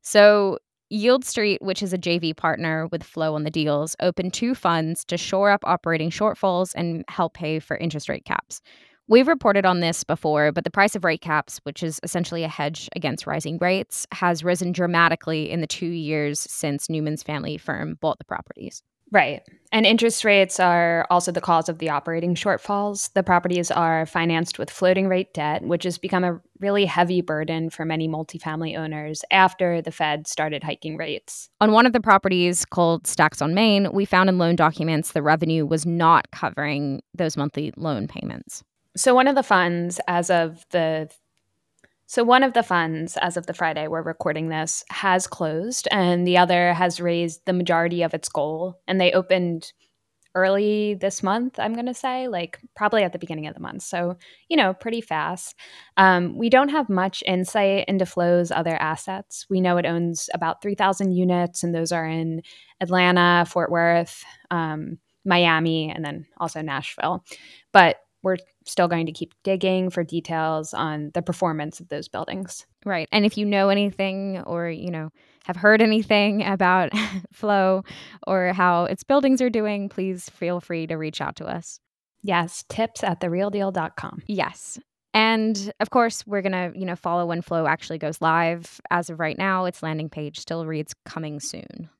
So, 0.00 0.58
Yieldstreet, 0.92 1.58
which 1.62 1.82
is 1.82 1.92
a 1.92 1.98
JV 1.98 2.36
partner 2.36 2.86
with 2.88 3.02
Flow 3.02 3.34
on 3.34 3.44
the 3.44 3.50
deals, 3.50 3.96
opened 4.00 4.34
two 4.34 4.54
funds 4.54 5.04
to 5.06 5.16
shore 5.16 5.50
up 5.50 5.60
operating 5.64 6.10
shortfalls 6.10 6.72
and 6.74 7.04
help 7.08 7.34
pay 7.34 7.58
for 7.60 7.76
interest 7.78 8.08
rate 8.08 8.24
caps. 8.24 8.60
We've 9.08 9.28
reported 9.28 9.66
on 9.66 9.80
this 9.80 10.04
before, 10.04 10.52
but 10.52 10.64
the 10.64 10.70
price 10.70 10.94
of 10.94 11.04
rate 11.04 11.20
caps, 11.20 11.60
which 11.64 11.82
is 11.82 11.98
essentially 12.02 12.44
a 12.44 12.48
hedge 12.48 12.88
against 12.94 13.26
rising 13.26 13.58
rates, 13.58 14.06
has 14.12 14.44
risen 14.44 14.72
dramatically 14.72 15.50
in 15.50 15.60
the 15.60 15.66
two 15.66 15.86
years 15.86 16.40
since 16.40 16.88
Neumann's 16.88 17.22
family 17.22 17.58
firm 17.58 17.98
bought 18.00 18.18
the 18.18 18.24
properties. 18.24 18.82
Right. 19.12 19.42
And 19.72 19.86
interest 19.86 20.24
rates 20.24 20.58
are 20.58 21.06
also 21.10 21.32
the 21.32 21.40
cause 21.40 21.68
of 21.68 21.78
the 21.78 21.90
operating 21.90 22.34
shortfalls. 22.34 23.12
The 23.12 23.22
properties 23.22 23.70
are 23.70 24.06
financed 24.06 24.58
with 24.58 24.70
floating 24.70 25.06
rate 25.06 25.32
debt, 25.34 25.62
which 25.62 25.84
has 25.84 25.98
become 25.98 26.24
a 26.24 26.40
really 26.60 26.86
heavy 26.86 27.20
burden 27.20 27.68
for 27.68 27.84
many 27.84 28.08
multifamily 28.08 28.76
owners 28.76 29.22
after 29.30 29.80
the 29.82 29.92
Fed 29.92 30.26
started 30.26 30.64
hiking 30.64 30.96
rates. 30.96 31.50
On 31.60 31.72
one 31.72 31.86
of 31.86 31.92
the 31.92 32.00
properties 32.00 32.64
called 32.64 33.06
Stacks 33.06 33.42
on 33.42 33.54
Main, 33.54 33.92
we 33.92 34.06
found 34.06 34.30
in 34.30 34.38
loan 34.38 34.56
documents 34.56 35.12
the 35.12 35.22
revenue 35.22 35.66
was 35.66 35.84
not 35.86 36.30
covering 36.32 37.02
those 37.14 37.36
monthly 37.36 37.72
loan 37.76 38.08
payments. 38.08 38.62
So, 38.94 39.14
one 39.14 39.26
of 39.26 39.34
the 39.34 39.42
funds, 39.42 40.00
as 40.06 40.28
of 40.28 40.66
the 40.70 41.10
so, 42.12 42.22
one 42.24 42.42
of 42.42 42.52
the 42.52 42.62
funds, 42.62 43.16
as 43.22 43.38
of 43.38 43.46
the 43.46 43.54
Friday 43.54 43.88
we're 43.88 44.02
recording 44.02 44.50
this, 44.50 44.84
has 44.90 45.26
closed, 45.26 45.88
and 45.90 46.26
the 46.26 46.36
other 46.36 46.74
has 46.74 47.00
raised 47.00 47.46
the 47.46 47.54
majority 47.54 48.02
of 48.02 48.12
its 48.12 48.28
goal. 48.28 48.78
And 48.86 49.00
they 49.00 49.12
opened 49.12 49.72
early 50.34 50.92
this 50.92 51.22
month, 51.22 51.58
I'm 51.58 51.72
going 51.72 51.86
to 51.86 51.94
say, 51.94 52.28
like 52.28 52.58
probably 52.76 53.02
at 53.02 53.14
the 53.14 53.18
beginning 53.18 53.46
of 53.46 53.54
the 53.54 53.60
month. 53.60 53.84
So, 53.84 54.18
you 54.50 54.58
know, 54.58 54.74
pretty 54.74 55.00
fast. 55.00 55.54
Um, 55.96 56.36
we 56.36 56.50
don't 56.50 56.68
have 56.68 56.90
much 56.90 57.24
insight 57.26 57.86
into 57.88 58.04
Flow's 58.04 58.50
other 58.50 58.76
assets. 58.76 59.46
We 59.48 59.62
know 59.62 59.78
it 59.78 59.86
owns 59.86 60.28
about 60.34 60.60
3,000 60.60 61.12
units, 61.12 61.62
and 61.62 61.74
those 61.74 61.92
are 61.92 62.06
in 62.06 62.42
Atlanta, 62.82 63.46
Fort 63.48 63.70
Worth, 63.70 64.22
um, 64.50 64.98
Miami, 65.24 65.90
and 65.90 66.04
then 66.04 66.26
also 66.36 66.60
Nashville. 66.60 67.24
But 67.72 67.96
we're 68.22 68.36
still 68.64 68.88
going 68.88 69.06
to 69.06 69.12
keep 69.12 69.34
digging 69.42 69.90
for 69.90 70.04
details 70.04 70.72
on 70.74 71.10
the 71.14 71.22
performance 71.22 71.80
of 71.80 71.88
those 71.88 72.08
buildings. 72.08 72.66
Right. 72.84 73.08
And 73.12 73.24
if 73.24 73.36
you 73.36 73.44
know 73.44 73.68
anything 73.68 74.40
or, 74.46 74.68
you 74.68 74.90
know, 74.90 75.10
have 75.44 75.56
heard 75.56 75.82
anything 75.82 76.42
about 76.46 76.90
Flow 77.32 77.82
or 78.26 78.52
how 78.52 78.84
its 78.84 79.02
buildings 79.02 79.40
are 79.42 79.50
doing, 79.50 79.88
please 79.88 80.28
feel 80.30 80.60
free 80.60 80.86
to 80.86 80.96
reach 80.96 81.20
out 81.20 81.36
to 81.36 81.46
us. 81.46 81.78
Yes, 82.22 82.64
tips 82.68 83.02
at 83.02 83.20
therealdeal.com. 83.20 84.22
Yes. 84.26 84.78
And 85.14 85.72
of 85.80 85.90
course, 85.90 86.26
we're 86.26 86.40
going 86.42 86.52
to, 86.52 86.72
you 86.78 86.86
know, 86.86 86.96
follow 86.96 87.26
when 87.26 87.42
Flow 87.42 87.66
actually 87.66 87.98
goes 87.98 88.20
live. 88.20 88.80
As 88.90 89.10
of 89.10 89.20
right 89.20 89.36
now, 89.36 89.64
its 89.66 89.82
landing 89.82 90.08
page 90.08 90.38
still 90.38 90.64
reads 90.64 90.94
coming 91.04 91.40
soon. 91.40 91.90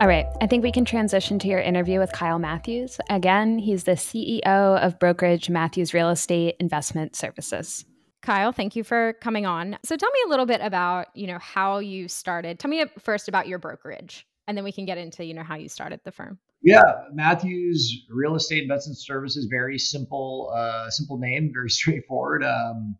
All 0.00 0.06
right, 0.06 0.26
I 0.40 0.46
think 0.46 0.62
we 0.62 0.70
can 0.70 0.84
transition 0.84 1.40
to 1.40 1.48
your 1.48 1.58
interview 1.58 1.98
with 1.98 2.12
Kyle 2.12 2.38
Matthews. 2.38 3.00
Again, 3.10 3.58
he's 3.58 3.82
the 3.82 3.92
CEO 3.92 4.44
of 4.44 4.96
brokerage 5.00 5.50
Matthews 5.50 5.92
Real 5.92 6.10
Estate 6.10 6.54
Investment 6.60 7.16
Services. 7.16 7.84
Kyle, 8.22 8.52
thank 8.52 8.76
you 8.76 8.84
for 8.84 9.14
coming 9.14 9.44
on. 9.44 9.76
So 9.84 9.96
tell 9.96 10.10
me 10.10 10.20
a 10.26 10.28
little 10.28 10.46
bit 10.46 10.60
about, 10.60 11.08
you 11.16 11.26
know, 11.26 11.40
how 11.40 11.78
you 11.78 12.06
started. 12.06 12.60
Tell 12.60 12.70
me 12.70 12.84
first 13.00 13.26
about 13.26 13.48
your 13.48 13.58
brokerage 13.58 14.24
and 14.46 14.56
then 14.56 14.62
we 14.62 14.70
can 14.70 14.84
get 14.84 14.98
into, 14.98 15.24
you 15.24 15.34
know, 15.34 15.42
how 15.42 15.56
you 15.56 15.68
started 15.68 15.98
the 16.04 16.12
firm. 16.12 16.38
Yeah, 16.62 16.82
Matthews 17.12 18.04
Real 18.08 18.36
Estate 18.36 18.62
Investment 18.62 18.98
Services, 18.98 19.46
very 19.50 19.80
simple, 19.80 20.52
uh, 20.54 20.90
simple 20.90 21.18
name, 21.18 21.50
very 21.52 21.70
straightforward. 21.70 22.44
Um, 22.44 22.96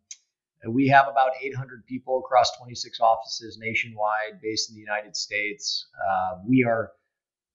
we 0.67 0.89
have 0.89 1.07
about 1.09 1.33
800 1.41 1.87
people 1.87 2.19
across 2.19 2.57
26 2.59 3.01
offices 3.01 3.59
nationwide 3.59 4.41
based 4.43 4.71
in 4.71 4.75
the 4.75 4.81
United 4.81 5.17
States. 5.17 5.87
Uh, 5.97 6.39
we 6.47 6.65
are 6.65 6.93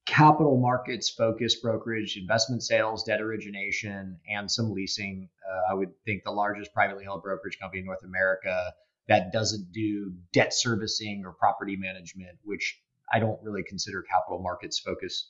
capital 0.06 0.58
markets 0.58 1.10
focused 1.10 1.62
brokerage, 1.62 2.16
investment 2.16 2.62
sales, 2.62 3.04
debt 3.04 3.20
origination, 3.20 4.18
and 4.28 4.50
some 4.50 4.72
leasing. 4.72 5.28
Uh, 5.48 5.72
I 5.72 5.74
would 5.74 5.90
think 6.04 6.24
the 6.24 6.30
largest 6.30 6.72
privately 6.72 7.04
held 7.04 7.22
brokerage 7.22 7.58
company 7.58 7.80
in 7.80 7.86
North 7.86 8.04
America 8.04 8.72
that 9.08 9.32
doesn't 9.32 9.72
do 9.72 10.12
debt 10.32 10.54
servicing 10.54 11.24
or 11.24 11.32
property 11.32 11.76
management, 11.76 12.38
which 12.42 12.80
I 13.12 13.18
don't 13.18 13.40
really 13.42 13.62
consider 13.62 14.02
capital 14.02 14.40
markets 14.42 14.78
focused. 14.78 15.28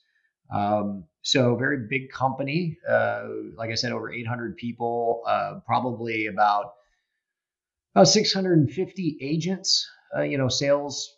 Um, 0.51 1.05
so 1.23 1.57
very 1.57 1.87
big 1.89 2.11
company. 2.11 2.79
Uh, 2.89 3.27
like 3.57 3.71
I 3.71 3.75
said, 3.75 3.93
over 3.93 4.13
800 4.13 4.57
people, 4.57 5.23
uh, 5.27 5.61
probably 5.67 6.27
about 6.27 6.75
about 7.95 8.09
650 8.09 9.19
agents, 9.21 9.89
uh, 10.17 10.23
you 10.23 10.37
know, 10.37 10.49
sales 10.49 11.15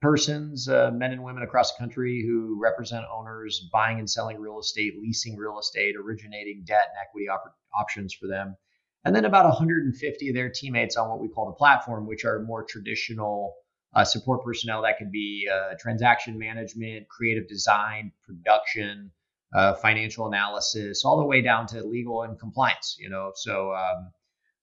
persons, 0.00 0.68
uh, 0.68 0.90
men 0.92 1.12
and 1.12 1.22
women 1.22 1.42
across 1.42 1.72
the 1.72 1.78
country 1.78 2.24
who 2.26 2.58
represent 2.60 3.04
owners 3.12 3.68
buying 3.72 3.98
and 3.98 4.08
selling 4.08 4.38
real 4.38 4.58
estate, 4.58 4.94
leasing 5.00 5.36
real 5.36 5.58
estate, 5.58 5.96
originating 5.96 6.62
debt 6.64 6.86
and 6.88 6.96
equity 7.02 7.28
op- 7.28 7.54
options 7.78 8.14
for 8.14 8.28
them. 8.28 8.56
And 9.04 9.14
then 9.14 9.24
about 9.24 9.44
150 9.44 10.28
of 10.28 10.34
their 10.34 10.50
teammates 10.50 10.96
on 10.96 11.08
what 11.08 11.20
we 11.20 11.28
call 11.28 11.46
the 11.46 11.52
platform, 11.52 12.06
which 12.06 12.24
are 12.24 12.42
more 12.42 12.64
traditional 12.64 13.54
uh, 13.94 14.04
support 14.04 14.44
personnel 14.44 14.82
that 14.82 14.98
could 14.98 15.10
be 15.10 15.48
uh, 15.52 15.74
transaction 15.80 16.38
management, 16.38 17.08
creative 17.08 17.48
design, 17.48 18.12
production, 18.24 19.10
uh, 19.54 19.74
financial 19.74 20.26
analysis, 20.26 21.04
all 21.04 21.18
the 21.18 21.24
way 21.24 21.40
down 21.40 21.66
to 21.66 21.82
legal 21.82 22.22
and 22.22 22.38
compliance. 22.38 22.96
You 22.98 23.08
know, 23.08 23.32
so 23.34 23.72
um, 23.72 24.10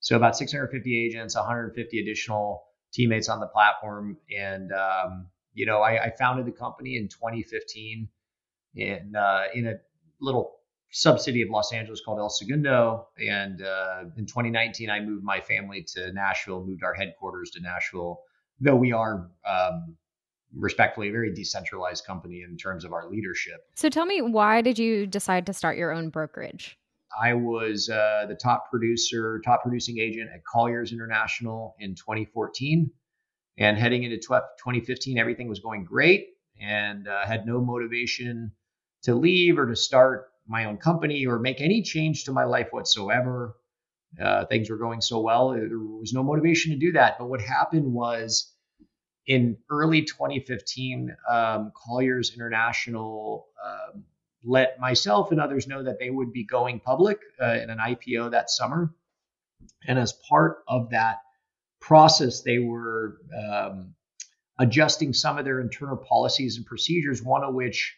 so 0.06 0.16
about 0.16 0.38
650 0.38 1.06
agents, 1.06 1.36
150 1.36 2.00
additional 2.00 2.64
teammates 2.94 3.28
on 3.28 3.40
the 3.40 3.48
platform, 3.48 4.18
and 4.36 4.72
um, 4.72 5.28
you 5.54 5.66
know, 5.66 5.80
I, 5.82 6.06
I, 6.06 6.12
founded 6.20 6.46
the 6.46 6.52
company 6.52 6.98
in 6.98 7.08
2015 7.08 8.08
in 8.76 9.16
uh, 9.16 9.44
in 9.54 9.68
a 9.68 9.74
little 10.22 10.58
subcity 10.92 11.42
of 11.42 11.50
Los 11.50 11.74
Angeles 11.74 12.02
called 12.06 12.20
El 12.20 12.30
Segundo, 12.30 13.08
and 13.20 13.62
uh, 13.62 14.04
in 14.18 14.26
2019 14.26 14.90
I 14.90 15.00
moved 15.00 15.24
my 15.24 15.42
family 15.42 15.84
to 15.96 16.14
Nashville, 16.14 16.64
moved 16.66 16.84
our 16.84 16.94
headquarters 16.94 17.50
to 17.52 17.62
Nashville 17.62 18.22
though 18.60 18.76
we 18.76 18.92
are 18.92 19.30
um, 19.48 19.96
respectfully 20.54 21.10
a 21.10 21.12
very 21.12 21.34
decentralized 21.34 22.06
company 22.06 22.44
in 22.48 22.58
terms 22.58 22.86
of 22.86 22.94
our 22.94 23.10
leadership. 23.10 23.62
So 23.76 23.90
tell 23.90 24.06
me, 24.06 24.22
why 24.22 24.62
did 24.62 24.80
you 24.80 25.06
decide 25.06 25.46
to 25.48 25.54
start 25.54 25.78
your 25.78 25.92
own 25.92 26.10
brokerage? 26.10 26.78
I 27.20 27.34
was 27.34 27.90
uh, 27.90 28.26
the 28.28 28.36
top 28.36 28.70
producer, 28.70 29.42
top 29.46 29.64
producing 29.64 30.00
agent 30.00 30.30
at 30.34 30.44
Colliers 30.46 30.92
International 30.92 31.76
in 31.80 31.96
2014. 31.96 32.92
And 33.58 33.78
heading 33.78 34.04
into 34.04 34.18
2015, 34.18 35.18
everything 35.18 35.48
was 35.48 35.60
going 35.60 35.86
great 35.86 36.28
and 36.60 37.08
uh, 37.08 37.26
had 37.26 37.46
no 37.46 37.62
motivation 37.62 38.52
to 39.04 39.16
leave 39.16 39.58
or 39.58 39.68
to 39.68 39.76
start 39.76 40.28
my 40.48 40.66
own 40.66 40.78
company 40.78 41.26
or 41.26 41.40
make 41.40 41.62
any 41.62 41.82
change 41.82 42.26
to 42.26 42.32
my 42.32 42.44
life 42.44 42.68
whatsoever 42.72 43.56
uh, 44.22 44.46
things 44.46 44.70
were 44.70 44.78
going 44.78 45.02
so 45.02 45.20
well. 45.20 45.52
There 45.52 45.78
was 45.78 46.14
no 46.14 46.24
motivation 46.24 46.72
to 46.72 46.78
do 46.78 46.92
that. 46.94 47.18
But 47.18 47.28
what 47.28 47.42
happened 47.42 47.92
was 47.92 48.54
in 49.28 49.58
early 49.70 50.04
2015, 50.04 51.16
um, 51.30 51.72
Colliers 51.76 52.34
International 52.34 53.48
um, 53.64 54.04
let 54.46 54.80
myself 54.80 55.32
and 55.32 55.42
others 55.42 55.68
know 55.68 55.84
that 55.84 56.00
they 56.00 56.10
would 56.10 56.32
be 56.32 56.46
going 56.46 56.80
public 56.80 57.18
uh, 57.42 57.58
in 57.62 57.70
an 57.70 57.80
IPO 57.80 58.32
that 58.32 58.50
summer. 58.50 58.94
And 59.88 59.98
as 59.98 60.14
part 60.30 60.58
of 60.68 60.92
that 60.92 61.18
process, 61.82 62.42
they 62.42 62.60
were 62.60 63.18
um, 63.36 63.96
adjusting 64.60 65.14
some 65.14 65.38
of 65.38 65.46
their 65.46 65.60
internal 65.60 65.98
policies 65.98 66.58
and 66.58 66.66
procedures, 66.66 67.22
one 67.24 67.44
of 67.44 67.54
which 67.54 67.96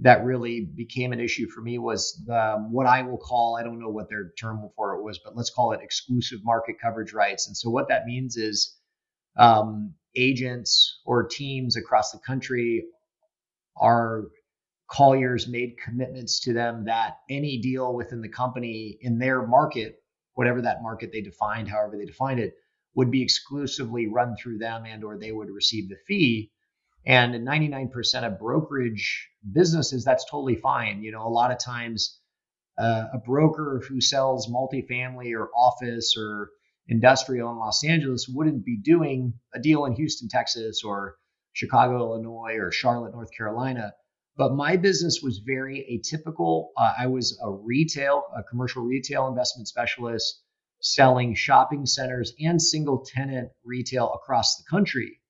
that 0.00 0.24
really 0.24 0.60
became 0.76 1.12
an 1.12 1.20
issue 1.20 1.48
for 1.48 1.60
me 1.60 1.78
was 1.78 2.22
um, 2.30 2.70
what 2.72 2.86
I 2.86 3.02
will 3.02 3.18
call 3.18 3.56
I 3.56 3.64
don't 3.64 3.80
know 3.80 3.88
what 3.88 4.08
their 4.08 4.30
term 4.38 4.68
for 4.76 4.94
it 4.94 5.02
was, 5.02 5.18
but 5.24 5.36
let's 5.36 5.50
call 5.50 5.72
it 5.72 5.80
exclusive 5.82 6.40
market 6.44 6.76
coverage 6.80 7.12
rights. 7.12 7.48
And 7.48 7.56
so 7.56 7.68
what 7.70 7.88
that 7.88 8.06
means 8.06 8.36
is 8.36 8.76
um, 9.36 9.94
agents 10.14 11.00
or 11.04 11.26
teams 11.26 11.76
across 11.76 12.12
the 12.12 12.18
country 12.18 12.84
are 13.76 14.24
Colliers 14.90 15.48
made 15.48 15.78
commitments 15.82 16.40
to 16.40 16.52
them 16.52 16.84
that 16.86 17.18
any 17.28 17.58
deal 17.60 17.94
within 17.94 18.20
the 18.20 18.28
company 18.28 18.98
in 19.00 19.18
their 19.18 19.46
market, 19.46 20.02
whatever 20.34 20.62
that 20.62 20.82
market 20.82 21.10
they 21.12 21.20
defined, 21.20 21.68
however 21.68 21.96
they 21.96 22.06
defined 22.06 22.40
it, 22.40 22.54
would 22.94 23.10
be 23.10 23.22
exclusively 23.22 24.06
run 24.06 24.34
through 24.36 24.58
them 24.58 24.84
and 24.86 25.04
or 25.04 25.18
they 25.18 25.30
would 25.30 25.50
receive 25.50 25.88
the 25.88 25.96
fee 26.06 26.50
and 27.08 27.34
in 27.34 27.44
99% 27.44 28.26
of 28.26 28.38
brokerage 28.38 29.30
businesses, 29.50 30.04
that's 30.04 30.26
totally 30.30 30.56
fine. 30.56 31.02
You 31.02 31.12
know, 31.12 31.26
a 31.26 31.30
lot 31.30 31.50
of 31.50 31.58
times 31.58 32.20
uh, 32.76 33.04
a 33.14 33.18
broker 33.18 33.82
who 33.88 34.02
sells 34.02 34.50
multifamily 34.50 35.32
or 35.34 35.48
office 35.56 36.16
or 36.18 36.50
industrial 36.86 37.50
in 37.50 37.58
Los 37.58 37.82
Angeles 37.82 38.28
wouldn't 38.28 38.64
be 38.64 38.76
doing 38.76 39.34
a 39.54 39.58
deal 39.58 39.86
in 39.86 39.94
Houston, 39.94 40.28
Texas, 40.28 40.82
or 40.84 41.16
Chicago, 41.54 41.96
Illinois, 41.96 42.56
or 42.56 42.70
Charlotte, 42.70 43.14
North 43.14 43.30
Carolina. 43.36 43.94
But 44.38 44.54
my 44.54 44.76
business 44.76 45.20
was 45.20 45.38
very 45.38 45.84
atypical. 45.90 46.68
Uh, 46.76 46.92
I 46.96 47.08
was 47.08 47.36
a 47.42 47.50
retail, 47.50 48.22
a 48.36 48.44
commercial 48.44 48.84
retail 48.84 49.26
investment 49.26 49.66
specialist 49.66 50.42
selling 50.80 51.34
shopping 51.34 51.84
centers 51.86 52.32
and 52.40 52.62
single 52.62 53.04
tenant 53.04 53.50
retail 53.64 54.12
across 54.14 54.56
the 54.56 54.64
country. 54.70 55.20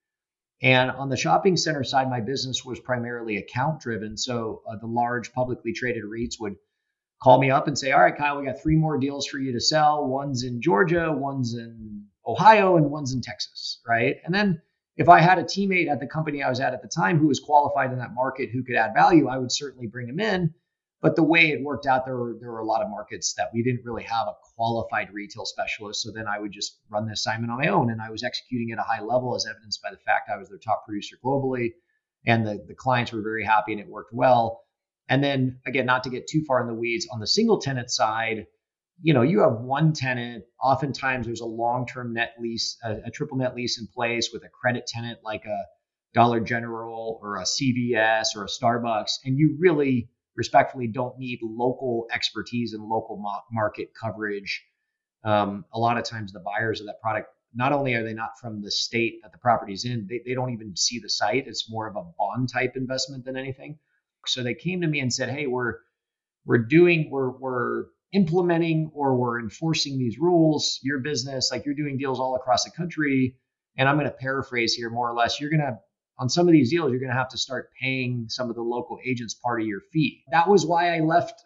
And 0.61 0.91
on 0.91 1.09
the 1.09 1.17
shopping 1.17 1.57
center 1.57 1.85
side, 1.85 2.11
my 2.11 2.21
business 2.21 2.67
was 2.67 2.81
primarily 2.81 3.39
account 3.39 3.81
driven. 3.81 4.19
So 4.19 4.61
uh, 4.69 4.77
the 4.79 4.87
large 4.87 5.33
publicly 5.33 5.73
traded 5.73 6.05
REITs 6.05 6.35
would 6.41 6.57
call 7.23 7.41
me 7.41 7.51
up 7.51 7.67
and 7.67 7.79
say, 7.79 7.93
All 7.93 8.01
right, 8.01 8.17
Kyle, 8.17 8.39
we 8.39 8.45
got 8.45 8.61
three 8.61 8.77
more 8.77 8.99
deals 8.99 9.27
for 9.27 9.39
you 9.39 9.53
to 9.53 9.61
sell. 9.61 10.07
One's 10.07 10.45
in 10.45 10.61
Georgia, 10.61 11.13
one's 11.17 11.55
in 11.55 12.05
Ohio, 12.27 12.77
and 12.77 12.91
one's 12.91 13.15
in 13.15 13.23
Texas. 13.23 13.81
Right. 13.89 14.17
And 14.27 14.35
then 14.35 14.61
if 14.99 15.09
I 15.09 15.21
had 15.21 15.39
a 15.39 15.45
teammate 15.45 15.89
at 15.89 16.01
the 16.01 16.07
company 16.09 16.43
I 16.43 16.49
was 16.51 16.59
at 16.59 16.75
at 16.75 16.83
the 16.83 16.89
time 16.89 17.19
who 17.19 17.29
was 17.29 17.39
qualified 17.39 17.93
in 17.93 17.99
that 17.99 18.15
market 18.15 18.51
who 18.51 18.65
could 18.65 18.75
add 18.75 18.95
value, 18.95 19.29
I 19.29 19.39
would 19.39 19.53
certainly 19.53 19.87
bring 19.87 20.09
him 20.09 20.19
in. 20.19 20.53
But 21.01 21.15
the 21.15 21.23
way 21.23 21.53
it 21.53 21.63
worked 21.63 21.87
out, 21.87 22.05
there 22.05 22.17
were 22.17 22.37
there 22.41 22.51
were 22.51 22.59
a 22.59 22.67
lot 22.67 22.83
of 22.83 22.91
markets 22.91 23.33
that 23.35 23.51
we 23.55 23.63
didn't 23.63 23.85
really 23.85 24.03
have 24.03 24.27
a 24.27 24.35
qualified 24.57 25.15
retail 25.15 25.45
specialist. 25.47 26.03
So 26.03 26.11
then 26.13 26.27
I 26.27 26.41
would 26.41 26.51
just 26.51 26.81
run 26.91 27.07
the 27.07 27.13
assignment 27.13 27.53
on 27.53 27.59
my 27.59 27.69
own, 27.69 27.93
and 27.93 28.03
I 28.03 28.11
was 28.11 28.25
executing 28.25 28.73
at 28.73 28.81
a 28.81 28.83
high 28.83 29.01
level, 29.01 29.37
as 29.37 29.47
evidenced 29.49 29.81
by 29.81 29.93
the 29.93 29.99
fact 29.99 30.29
I 30.29 30.37
was 30.37 30.49
their 30.49 30.59
top 30.59 30.85
producer 30.85 31.17
globally, 31.25 31.75
and 32.27 32.45
the 32.45 32.65
the 32.67 32.75
clients 32.75 33.13
were 33.13 33.23
very 33.23 33.45
happy 33.45 33.71
and 33.71 33.81
it 33.81 33.87
worked 33.87 34.13
well. 34.13 34.65
And 35.09 35.23
then 35.23 35.61
again, 35.65 35.87
not 35.87 36.03
to 36.03 36.11
get 36.11 36.27
too 36.27 36.43
far 36.45 36.61
in 36.61 36.67
the 36.67 36.75
weeds, 36.75 37.07
on 37.13 37.21
the 37.21 37.27
single 37.29 37.61
tenant 37.61 37.93
side, 37.93 38.47
you 39.01 39.15
know, 39.15 39.23
you 39.23 39.41
have 39.41 39.61
one 39.61 39.93
tenant. 39.93 40.45
Oftentimes, 40.63 41.27
there's 41.27 41.41
a 41.41 41.47
long-term 41.47 42.15
net 42.15 42.35
lease, 42.41 42.77
a, 42.83 42.97
a 43.07 43.11
triple 43.11 43.37
net 43.37 43.55
lease 43.55 43.79
in 43.79 43.87
place 43.87 44.31
with 44.33 44.45
a 44.45 44.49
credit 44.49 44.87
tenant 44.87 45.21
like 45.23 45.45
a 45.45 45.65
Dollar 46.15 46.41
General 46.41 47.19
or 47.23 47.37
a 47.37 47.45
CVS 47.45 48.35
or 48.35 48.45
a 48.45 48.49
Starbucks, 48.49 49.19
and 49.25 49.39
you 49.39 49.57
really 49.61 50.11
respectfully 50.37 50.87
don't 50.87 51.19
need 51.19 51.39
local 51.43 52.07
expertise 52.13 52.73
and 52.73 52.85
local 52.85 53.23
market 53.53 53.91
coverage. 54.01 54.65
Um, 55.25 55.65
a 55.73 55.79
lot 55.79 55.99
of 55.99 56.05
times, 56.05 56.33
the 56.33 56.41
buyers 56.41 56.81
of 56.81 56.87
that 56.87 57.01
product 57.03 57.29
not 57.55 57.73
only 57.73 57.95
are 57.95 58.05
they 58.05 58.15
not 58.15 58.39
from 58.41 58.63
the 58.63 58.71
state 58.71 59.21
that 59.23 59.33
the 59.33 59.39
property's 59.39 59.85
in, 59.85 60.07
they, 60.09 60.21
they 60.25 60.35
don't 60.35 60.53
even 60.53 60.77
see 60.77 60.99
the 60.99 61.09
site. 61.09 61.47
It's 61.47 61.71
more 61.71 61.89
of 61.89 61.97
a 61.97 62.05
bond 62.19 62.51
type 62.53 62.73
investment 62.77 63.25
than 63.25 63.37
anything. 63.37 63.79
So 64.27 64.43
they 64.43 64.55
came 64.55 64.81
to 64.83 64.87
me 64.87 65.01
and 65.01 65.13
said, 65.13 65.31
"Hey, 65.31 65.47
we're 65.47 65.75
we're 66.45 66.59
doing 66.59 67.11
we're 67.11 67.31
we're 67.31 67.87
implementing 68.13 68.91
or 68.95 69.17
we're 69.17 69.41
enforcing 69.41 69.99
these 69.99 70.19
rules. 70.19 70.81
Your 70.83 71.01
business, 71.01 71.51
like 71.53 71.65
you're 71.65 71.75
doing 71.75 71.99
deals 71.99 72.21
all 72.21 72.37
across 72.37 72.65
the 72.65 72.71
country." 72.71 73.37
And 73.77 73.89
I'm 73.89 73.97
going 73.97 74.09
to 74.09 74.17
paraphrase 74.17 74.75
here 74.75 74.91
more 74.91 75.09
or 75.09 75.15
less. 75.15 75.41
You're 75.41 75.51
going 75.51 75.61
to 75.61 75.79
on 76.19 76.29
some 76.29 76.49
of 76.49 76.53
these 76.53 76.71
deals, 76.71 76.91
you're 76.91 77.01
going 77.01 77.13
to 77.13 77.17
have 77.17 77.29
to 77.29 77.39
start 77.39 77.71
paying 77.81 78.27
some 78.29 78.51
of 78.51 78.57
the 78.57 78.63
local 78.63 78.99
agents 79.05 79.35
part 79.35 79.61
of 79.61 79.67
your 79.67 79.81
fee. 79.93 80.25
That 80.33 80.49
was 80.49 80.67
why 80.67 80.97
I 80.97 81.01
left 81.01 81.45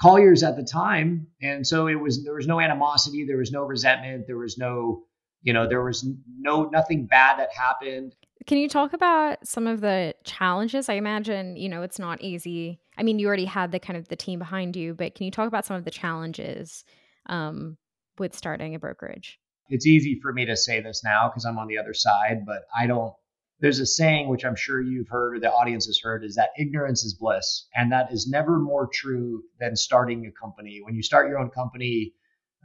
Colliers 0.00 0.42
at 0.42 0.56
the 0.56 0.64
time. 0.64 1.28
And 1.40 1.66
so 1.66 1.86
it 1.86 1.94
was, 1.94 2.24
there 2.24 2.34
was 2.34 2.46
no 2.46 2.60
animosity, 2.60 3.24
there 3.26 3.38
was 3.38 3.52
no 3.52 3.62
resentment, 3.62 4.26
there 4.26 4.38
was 4.38 4.58
no, 4.58 5.04
you 5.42 5.52
know, 5.52 5.68
there 5.68 5.82
was 5.82 6.06
no, 6.38 6.64
nothing 6.64 7.06
bad 7.06 7.38
that 7.38 7.50
happened. 7.52 8.14
Can 8.46 8.58
you 8.58 8.68
talk 8.68 8.92
about 8.92 9.46
some 9.46 9.66
of 9.66 9.80
the 9.80 10.14
challenges? 10.24 10.88
I 10.88 10.94
imagine, 10.94 11.56
you 11.56 11.68
know, 11.68 11.82
it's 11.82 11.98
not 11.98 12.20
easy. 12.20 12.80
I 12.98 13.02
mean, 13.02 13.18
you 13.18 13.26
already 13.28 13.44
had 13.44 13.72
the 13.72 13.78
kind 13.78 13.96
of 13.96 14.08
the 14.08 14.16
team 14.16 14.38
behind 14.38 14.76
you, 14.76 14.94
but 14.94 15.14
can 15.14 15.24
you 15.24 15.30
talk 15.30 15.46
about 15.46 15.64
some 15.64 15.76
of 15.76 15.84
the 15.84 15.90
challenges 15.90 16.84
um, 17.26 17.76
with 18.18 18.34
starting 18.34 18.74
a 18.74 18.78
brokerage? 18.78 19.38
It's 19.68 19.86
easy 19.86 20.18
for 20.20 20.32
me 20.32 20.46
to 20.46 20.56
say 20.56 20.80
this 20.80 21.02
now 21.04 21.28
because 21.28 21.44
I'm 21.44 21.58
on 21.58 21.68
the 21.68 21.78
other 21.78 21.94
side, 21.94 22.44
but 22.46 22.62
I 22.78 22.86
don't 22.86 23.12
there's 23.60 23.80
a 23.80 23.86
saying 23.86 24.28
which 24.28 24.44
I'm 24.44 24.54
sure 24.54 24.80
you've 24.80 25.08
heard 25.08 25.36
or 25.36 25.40
the 25.40 25.52
audience 25.52 25.86
has 25.86 26.00
heard 26.02 26.24
is 26.24 26.36
that 26.36 26.50
ignorance 26.58 27.04
is 27.04 27.14
bliss. 27.14 27.66
And 27.74 27.90
that 27.92 28.12
is 28.12 28.28
never 28.28 28.58
more 28.58 28.88
true 28.92 29.42
than 29.58 29.74
starting 29.74 30.26
a 30.26 30.40
company. 30.40 30.80
When 30.84 30.94
you 30.94 31.02
start 31.02 31.28
your 31.28 31.38
own 31.38 31.50
company 31.50 32.14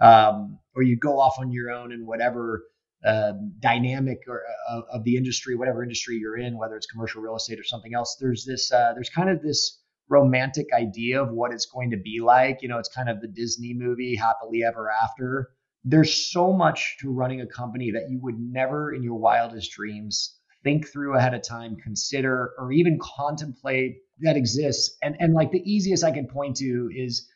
um, 0.01 0.59
or 0.75 0.83
you 0.83 0.97
go 0.97 1.19
off 1.19 1.35
on 1.39 1.51
your 1.51 1.71
own 1.71 1.91
in 1.91 2.05
whatever 2.05 2.63
uh, 3.03 3.33
dynamic 3.59 4.19
or, 4.27 4.43
uh, 4.69 4.81
of 4.91 5.03
the 5.03 5.17
industry, 5.17 5.55
whatever 5.55 5.81
industry 5.83 6.15
you're 6.15 6.37
in, 6.37 6.57
whether 6.57 6.75
it's 6.75 6.85
commercial 6.85 7.21
real 7.21 7.35
estate 7.35 7.59
or 7.59 7.63
something 7.63 7.93
else, 7.95 8.17
there's 8.19 8.45
this, 8.45 8.71
uh, 8.71 8.91
there's 8.93 9.09
kind 9.09 9.29
of 9.29 9.41
this 9.41 9.79
romantic 10.13 10.67
idea 10.73 11.21
of 11.21 11.31
what 11.31 11.51
it's 11.51 11.65
going 11.65 11.91
to 11.91 11.97
be 11.97 12.19
like. 12.21 12.61
You 12.61 12.69
know, 12.69 12.77
it's 12.77 12.89
kind 12.89 13.09
of 13.09 13.19
the 13.21 13.27
Disney 13.27 13.73
movie, 13.73 14.15
happily 14.15 14.63
ever 14.63 14.89
after. 15.03 15.49
There's 15.83 16.31
so 16.31 16.53
much 16.53 16.97
to 17.01 17.11
running 17.11 17.41
a 17.41 17.47
company 17.47 17.91
that 17.91 18.09
you 18.09 18.19
would 18.21 18.39
never 18.39 18.93
in 18.93 19.03
your 19.03 19.15
wildest 19.15 19.71
dreams 19.71 20.37
think 20.63 20.87
through 20.87 21.17
ahead 21.17 21.33
of 21.33 21.41
time, 21.41 21.75
consider, 21.75 22.53
or 22.57 22.71
even 22.71 22.97
contemplate 23.01 23.97
that 24.21 24.37
exists. 24.37 24.97
And 25.01 25.15
and 25.19 25.33
like 25.33 25.51
the 25.51 25.69
easiest 25.69 26.03
I 26.03 26.11
can 26.11 26.27
point 26.27 26.57
to 26.57 26.89
is 26.95 27.27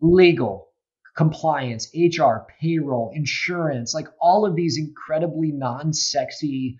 legal, 0.00 0.68
compliance, 1.16 1.90
HR, 1.94 2.46
payroll, 2.60 3.12
insurance, 3.14 3.94
like 3.94 4.08
all 4.20 4.46
of 4.46 4.54
these 4.54 4.78
incredibly 4.78 5.50
non-sexy 5.52 6.78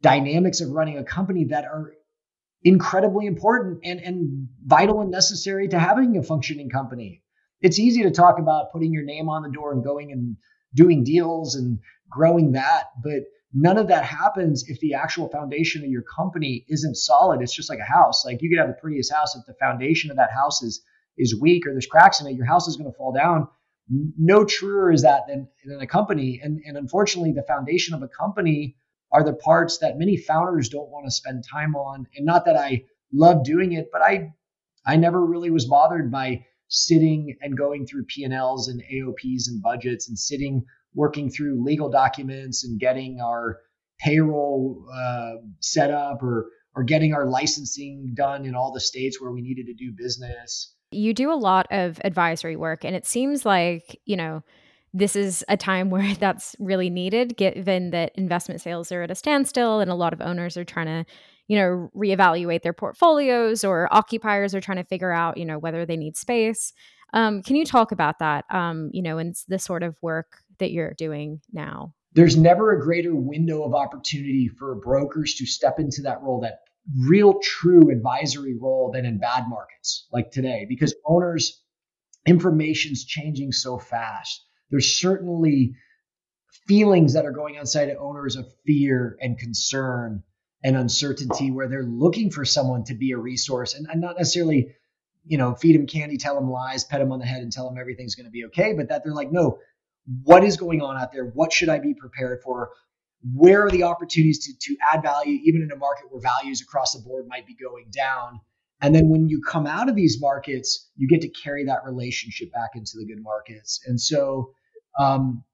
dynamics 0.00 0.60
of 0.60 0.70
running 0.70 0.98
a 0.98 1.04
company 1.04 1.44
that 1.44 1.64
are 1.64 1.92
incredibly 2.64 3.26
important 3.26 3.80
and, 3.84 4.00
and 4.00 4.48
vital 4.64 5.00
and 5.00 5.10
necessary 5.10 5.68
to 5.68 5.78
having 5.78 6.16
a 6.16 6.22
functioning 6.22 6.70
company. 6.70 7.22
It's 7.60 7.78
easy 7.78 8.02
to 8.02 8.10
talk 8.10 8.38
about 8.38 8.72
putting 8.72 8.92
your 8.92 9.04
name 9.04 9.28
on 9.28 9.42
the 9.42 9.50
door 9.50 9.72
and 9.72 9.84
going 9.84 10.12
and 10.12 10.36
doing 10.74 11.04
deals 11.04 11.54
and 11.54 11.78
growing 12.10 12.52
that, 12.52 12.84
but 13.02 13.22
none 13.52 13.78
of 13.78 13.88
that 13.88 14.04
happens 14.04 14.64
if 14.68 14.80
the 14.80 14.94
actual 14.94 15.28
foundation 15.28 15.84
of 15.84 15.90
your 15.90 16.02
company 16.02 16.64
isn't 16.68 16.96
solid. 16.96 17.42
It's 17.42 17.54
just 17.54 17.68
like 17.70 17.78
a 17.78 17.92
house. 17.92 18.24
Like 18.24 18.40
you 18.40 18.48
could 18.48 18.58
have 18.58 18.68
the 18.68 18.80
prettiest 18.80 19.12
house 19.12 19.36
if 19.36 19.44
the 19.46 19.54
foundation 19.54 20.10
of 20.10 20.16
that 20.16 20.30
house 20.30 20.62
is 20.62 20.82
is 21.18 21.38
weak 21.38 21.66
or 21.66 21.72
there's 21.72 21.86
cracks 21.86 22.20
in 22.20 22.26
it, 22.26 22.34
your 22.34 22.46
house 22.46 22.66
is 22.68 22.76
going 22.76 22.90
to 22.90 22.96
fall 22.96 23.12
down. 23.12 23.46
No 23.90 24.44
truer 24.44 24.90
is 24.90 25.02
that 25.02 25.26
than, 25.28 25.48
than 25.64 25.80
a 25.80 25.86
company. 25.86 26.40
And, 26.42 26.60
and 26.66 26.76
unfortunately, 26.76 27.32
the 27.32 27.42
foundation 27.42 27.94
of 27.94 28.02
a 28.02 28.08
company 28.08 28.76
are 29.12 29.24
the 29.24 29.34
parts 29.34 29.78
that 29.78 29.98
many 29.98 30.16
founders 30.16 30.68
don't 30.68 30.90
want 30.90 31.06
to 31.06 31.10
spend 31.10 31.44
time 31.50 31.74
on. 31.74 32.06
And 32.16 32.24
not 32.24 32.46
that 32.46 32.56
I 32.56 32.84
love 33.12 33.44
doing 33.44 33.72
it, 33.72 33.88
but 33.92 34.02
I 34.02 34.32
I 34.84 34.96
never 34.96 35.24
really 35.24 35.50
was 35.50 35.66
bothered 35.66 36.10
by 36.10 36.44
sitting 36.68 37.36
and 37.42 37.56
going 37.56 37.86
through 37.86 38.04
P&Ls 38.06 38.68
and 38.68 38.82
AOPs 38.82 39.48
and 39.48 39.62
budgets 39.62 40.08
and 40.08 40.18
sitting 40.18 40.64
working 40.94 41.30
through 41.30 41.62
legal 41.62 41.90
documents 41.90 42.64
and 42.64 42.80
getting 42.80 43.20
our 43.20 43.60
payroll 44.00 44.84
uh, 44.92 45.34
set 45.60 45.90
up 45.90 46.22
or 46.22 46.48
or 46.74 46.82
getting 46.82 47.12
our 47.12 47.26
licensing 47.26 48.12
done 48.14 48.46
in 48.46 48.54
all 48.54 48.72
the 48.72 48.80
states 48.80 49.20
where 49.20 49.30
we 49.30 49.42
needed 49.42 49.66
to 49.66 49.74
do 49.74 49.92
business. 49.94 50.74
You 50.90 51.12
do 51.12 51.30
a 51.30 51.36
lot 51.36 51.66
of 51.70 52.00
advisory 52.02 52.56
work, 52.56 52.84
and 52.84 52.96
it 52.96 53.06
seems 53.06 53.44
like 53.44 54.00
you 54.04 54.16
know 54.16 54.42
this 54.94 55.16
is 55.16 55.44
a 55.48 55.56
time 55.56 55.90
where 55.90 56.14
that's 56.20 56.56
really 56.58 56.90
needed, 56.90 57.36
given 57.36 57.90
that 57.90 58.12
investment 58.14 58.60
sales 58.60 58.92
are 58.92 59.02
at 59.02 59.10
a 59.10 59.14
standstill 59.14 59.80
and 59.80 59.90
a 59.90 59.94
lot 59.94 60.12
of 60.12 60.20
owners 60.20 60.56
are 60.56 60.64
trying 60.64 60.86
to 60.86 61.12
you 61.48 61.58
know 61.58 61.90
reevaluate 61.94 62.62
their 62.62 62.72
portfolios 62.72 63.64
or 63.64 63.92
occupiers 63.92 64.54
are 64.54 64.60
trying 64.60 64.78
to 64.78 64.84
figure 64.84 65.10
out 65.10 65.36
you 65.36 65.44
know 65.44 65.58
whether 65.58 65.84
they 65.84 65.96
need 65.96 66.16
space 66.16 66.72
um, 67.12 67.42
can 67.42 67.56
you 67.56 67.64
talk 67.64 67.92
about 67.92 68.18
that 68.20 68.44
um, 68.50 68.90
you 68.92 69.02
know 69.02 69.18
and 69.18 69.34
the 69.48 69.58
sort 69.58 69.82
of 69.82 69.96
work 70.02 70.38
that 70.58 70.70
you're 70.70 70.94
doing 70.94 71.40
now? 71.52 71.94
There's 72.14 72.36
never 72.36 72.72
a 72.72 72.80
greater 72.80 73.14
window 73.14 73.64
of 73.64 73.74
opportunity 73.74 74.48
for 74.48 74.74
brokers 74.74 75.34
to 75.36 75.46
step 75.46 75.78
into 75.78 76.02
that 76.02 76.22
role, 76.22 76.40
that 76.40 76.60
real 77.08 77.38
true 77.40 77.90
advisory 77.90 78.56
role 78.58 78.90
than 78.92 79.06
in 79.06 79.18
bad 79.18 79.44
markets 79.48 80.06
like 80.12 80.30
today, 80.30 80.66
because 80.68 80.94
owners, 81.06 81.62
information's 82.26 83.04
changing 83.04 83.52
so 83.52 83.78
fast. 83.78 84.44
There's 84.72 84.98
certainly 84.98 85.76
feelings 86.66 87.14
that 87.14 87.24
are 87.24 87.32
going 87.32 87.54
inside 87.54 87.90
of 87.90 87.98
owners 87.98 88.34
of 88.34 88.46
fear 88.66 89.16
and 89.20 89.38
concern 89.38 90.24
and 90.64 90.76
uncertainty 90.76 91.52
where 91.52 91.68
they're 91.68 91.84
looking 91.84 92.30
for 92.30 92.44
someone 92.44 92.84
to 92.84 92.94
be 92.94 93.12
a 93.12 93.18
resource 93.18 93.74
and, 93.74 93.86
and 93.90 94.00
not 94.00 94.16
necessarily 94.18 94.74
you 95.24 95.38
know 95.38 95.54
feed 95.54 95.76
them 95.76 95.86
candy 95.86 96.18
tell 96.18 96.34
them 96.34 96.50
lies 96.50 96.84
pet 96.84 97.00
them 97.00 97.12
on 97.12 97.20
the 97.20 97.24
head 97.24 97.42
and 97.42 97.52
tell 97.52 97.68
them 97.68 97.78
everything's 97.78 98.16
going 98.16 98.26
to 98.26 98.30
be 98.30 98.44
okay 98.44 98.72
but 98.74 98.88
that 98.88 99.04
they're 99.04 99.14
like 99.14 99.30
no 99.30 99.58
what 100.24 100.44
is 100.44 100.56
going 100.56 100.82
on 100.82 100.96
out 100.96 101.12
there? 101.12 101.26
What 101.26 101.52
should 101.52 101.68
I 101.68 101.78
be 101.78 101.94
prepared 101.94 102.42
for? 102.42 102.70
Where 103.34 103.64
are 103.64 103.70
the 103.70 103.84
opportunities 103.84 104.44
to, 104.46 104.52
to 104.58 104.76
add 104.92 105.02
value, 105.02 105.38
even 105.44 105.62
in 105.62 105.70
a 105.70 105.76
market 105.76 106.06
where 106.10 106.20
values 106.20 106.60
across 106.60 106.92
the 106.92 107.00
board 107.00 107.26
might 107.28 107.46
be 107.46 107.54
going 107.54 107.86
down? 107.90 108.40
And 108.80 108.92
then 108.92 109.08
when 109.08 109.28
you 109.28 109.40
come 109.40 109.66
out 109.66 109.88
of 109.88 109.94
these 109.94 110.20
markets, 110.20 110.90
you 110.96 111.06
get 111.06 111.20
to 111.20 111.28
carry 111.28 111.64
that 111.66 111.84
relationship 111.84 112.52
back 112.52 112.70
into 112.74 112.92
the 112.96 113.06
good 113.06 113.22
markets. 113.22 113.80
And 113.86 114.00
so, 114.00 114.52
um, 114.98 115.44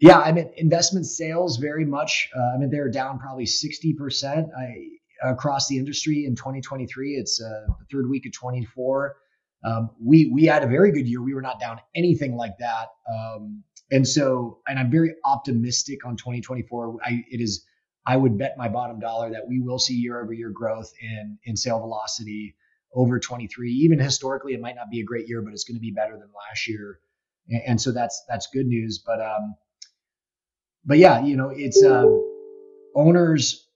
yeah, 0.00 0.18
I 0.18 0.32
mean, 0.32 0.50
investment 0.56 1.06
sales 1.06 1.58
very 1.58 1.84
much, 1.84 2.28
uh, 2.36 2.54
I 2.54 2.58
mean, 2.58 2.70
they're 2.70 2.90
down 2.90 3.20
probably 3.20 3.44
60% 3.44 4.48
I, 4.58 5.30
across 5.30 5.68
the 5.68 5.78
industry 5.78 6.24
in 6.26 6.34
2023. 6.34 7.12
It's 7.14 7.40
uh, 7.40 7.66
the 7.78 7.86
third 7.90 8.08
week 8.08 8.26
of 8.26 8.32
24. 8.32 9.16
Um, 9.64 9.90
we 10.04 10.28
we 10.34 10.44
had 10.44 10.64
a 10.64 10.66
very 10.66 10.90
good 10.90 11.06
year. 11.06 11.22
We 11.22 11.34
were 11.34 11.42
not 11.42 11.60
down 11.60 11.78
anything 11.94 12.34
like 12.34 12.58
that. 12.58 12.88
Um, 13.08 13.62
and 13.92 14.06
so, 14.08 14.58
and 14.66 14.76
I'm 14.76 14.90
very 14.90 15.14
optimistic 15.24 16.04
on 16.04 16.16
2024. 16.16 16.98
I, 17.04 17.24
it 17.30 17.40
is, 17.40 17.64
I 18.04 18.16
would 18.16 18.36
bet 18.36 18.58
my 18.58 18.68
bottom 18.68 18.98
dollar 18.98 19.30
that 19.30 19.46
we 19.46 19.60
will 19.60 19.78
see 19.78 19.94
year 19.94 20.20
over 20.20 20.32
year 20.32 20.50
growth 20.50 20.92
in 21.00 21.38
in 21.44 21.56
sale 21.56 21.78
velocity 21.78 22.56
over 22.92 23.20
23. 23.20 23.70
Even 23.70 24.00
historically, 24.00 24.54
it 24.54 24.60
might 24.60 24.74
not 24.74 24.90
be 24.90 25.00
a 25.00 25.04
great 25.04 25.28
year, 25.28 25.42
but 25.42 25.52
it's 25.52 25.62
going 25.62 25.76
to 25.76 25.80
be 25.80 25.92
better 25.92 26.18
than 26.18 26.28
last 26.48 26.66
year. 26.66 26.98
And, 27.48 27.62
and 27.66 27.80
so 27.80 27.92
that's 27.92 28.24
that's 28.28 28.48
good 28.52 28.66
news. 28.66 29.02
But 29.04 29.20
um, 29.20 29.54
but 30.84 30.98
yeah, 30.98 31.22
you 31.24 31.36
know, 31.36 31.50
it's 31.54 31.82
uh, 31.82 32.06
owners. 32.94 33.68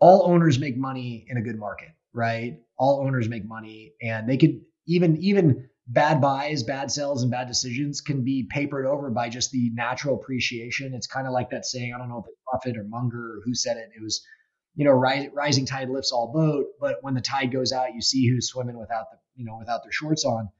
All 0.00 0.30
owners 0.30 0.60
make 0.60 0.76
money 0.76 1.26
in 1.28 1.38
a 1.38 1.42
good 1.42 1.58
market, 1.58 1.88
right? 2.12 2.58
All 2.78 3.02
owners 3.04 3.28
make 3.28 3.44
money, 3.44 3.94
and 4.00 4.28
they 4.28 4.36
could 4.36 4.60
even 4.86 5.16
even 5.18 5.68
bad 5.88 6.20
buys, 6.20 6.62
bad 6.62 6.90
sells, 6.90 7.22
and 7.22 7.30
bad 7.30 7.48
decisions 7.48 8.00
can 8.00 8.22
be 8.22 8.46
papered 8.50 8.86
over 8.86 9.10
by 9.10 9.28
just 9.28 9.50
the 9.50 9.70
natural 9.74 10.14
appreciation. 10.16 10.94
It's 10.94 11.06
kind 11.06 11.26
of 11.26 11.32
like 11.32 11.50
that 11.50 11.64
saying, 11.64 11.94
I 11.94 11.98
don't 11.98 12.08
know 12.08 12.18
if 12.18 12.26
it's 12.28 12.40
Buffett 12.52 12.76
or 12.76 12.84
Munger 12.84 13.36
or 13.36 13.40
who 13.44 13.54
said 13.54 13.78
it. 13.78 13.90
It 13.96 14.02
was, 14.02 14.22
you 14.76 14.84
know, 14.84 14.92
ri- 14.92 15.30
rising 15.32 15.66
tide 15.66 15.88
lifts 15.88 16.12
all 16.12 16.30
boat, 16.32 16.66
but 16.80 16.98
when 17.00 17.14
the 17.14 17.20
tide 17.20 17.52
goes 17.52 17.72
out, 17.72 17.94
you 17.94 18.02
see 18.02 18.28
who's 18.28 18.48
swimming 18.48 18.78
without 18.78 19.06
the, 19.10 19.18
you 19.34 19.46
know, 19.46 19.56
without 19.58 19.82
their 19.82 19.92
shorts 19.92 20.24
on. 20.24 20.50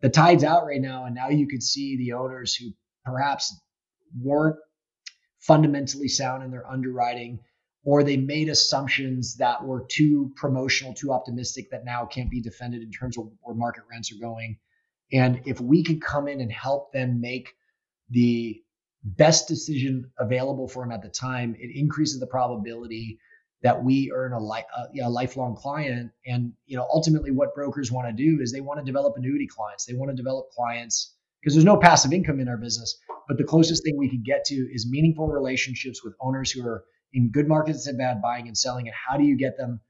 The 0.00 0.10
tide's 0.10 0.44
out 0.44 0.66
right 0.66 0.80
now, 0.80 1.06
and 1.06 1.14
now 1.14 1.28
you 1.28 1.48
could 1.48 1.62
see 1.62 1.96
the 1.96 2.12
owners 2.12 2.54
who 2.54 2.70
perhaps 3.04 3.54
weren't 4.20 4.56
fundamentally 5.38 6.08
sound 6.08 6.42
in 6.42 6.50
their 6.50 6.68
underwriting 6.68 7.40
or 7.84 8.02
they 8.02 8.16
made 8.16 8.48
assumptions 8.48 9.36
that 9.36 9.64
were 9.64 9.86
too 9.88 10.32
promotional, 10.34 10.92
too 10.92 11.12
optimistic 11.12 11.70
that 11.70 11.84
now 11.84 12.04
can't 12.04 12.30
be 12.30 12.42
defended 12.42 12.82
in 12.82 12.90
terms 12.90 13.16
of 13.16 13.30
where 13.42 13.54
market 13.54 13.84
rents 13.88 14.12
are 14.12 14.20
going. 14.20 14.58
And 15.12 15.40
if 15.46 15.60
we 15.60 15.84
could 15.84 16.02
come 16.02 16.26
in 16.26 16.40
and 16.40 16.50
help 16.50 16.92
them 16.92 17.20
make 17.20 17.54
the 18.10 18.60
best 19.04 19.46
decision 19.46 20.10
available 20.18 20.66
for 20.66 20.82
them 20.82 20.90
at 20.90 21.02
the 21.02 21.08
time, 21.08 21.54
it 21.60 21.70
increases 21.78 22.18
the 22.18 22.26
probability 22.26 23.20
that 23.62 23.82
we 23.82 24.12
earn 24.14 24.32
a, 24.32 24.40
li- 24.40 24.64
uh, 24.76 24.86
a, 25.02 25.06
a 25.06 25.08
lifelong 25.08 25.56
client. 25.56 26.10
And 26.26 26.52
you 26.66 26.76
know, 26.76 26.86
ultimately, 26.92 27.30
what 27.30 27.54
brokers 27.54 27.90
want 27.90 28.08
to 28.08 28.12
do 28.12 28.40
is 28.42 28.52
they 28.52 28.60
want 28.60 28.80
to 28.80 28.84
develop 28.84 29.14
annuity 29.16 29.46
clients. 29.46 29.86
They 29.86 29.94
want 29.94 30.10
to 30.10 30.16
develop 30.16 30.50
clients 30.50 31.14
because 31.40 31.54
there's 31.54 31.64
no 31.64 31.76
passive 31.76 32.12
income 32.12 32.40
in 32.40 32.48
our 32.48 32.56
business. 32.56 32.98
But 33.28 33.38
the 33.38 33.44
closest 33.44 33.82
thing 33.82 33.96
we 33.96 34.08
could 34.08 34.24
get 34.24 34.44
to 34.46 34.54
is 34.54 34.88
meaningful 34.88 35.28
relationships 35.28 36.04
with 36.04 36.14
owners 36.20 36.50
who 36.50 36.66
are 36.66 36.84
in 37.12 37.30
good 37.30 37.48
markets 37.48 37.86
and 37.86 37.98
bad 37.98 38.20
buying 38.22 38.46
and 38.46 38.56
selling. 38.56 38.86
And 38.88 38.94
how 38.94 39.16
do 39.16 39.24
you 39.24 39.36
get 39.36 39.56
them 39.56 39.80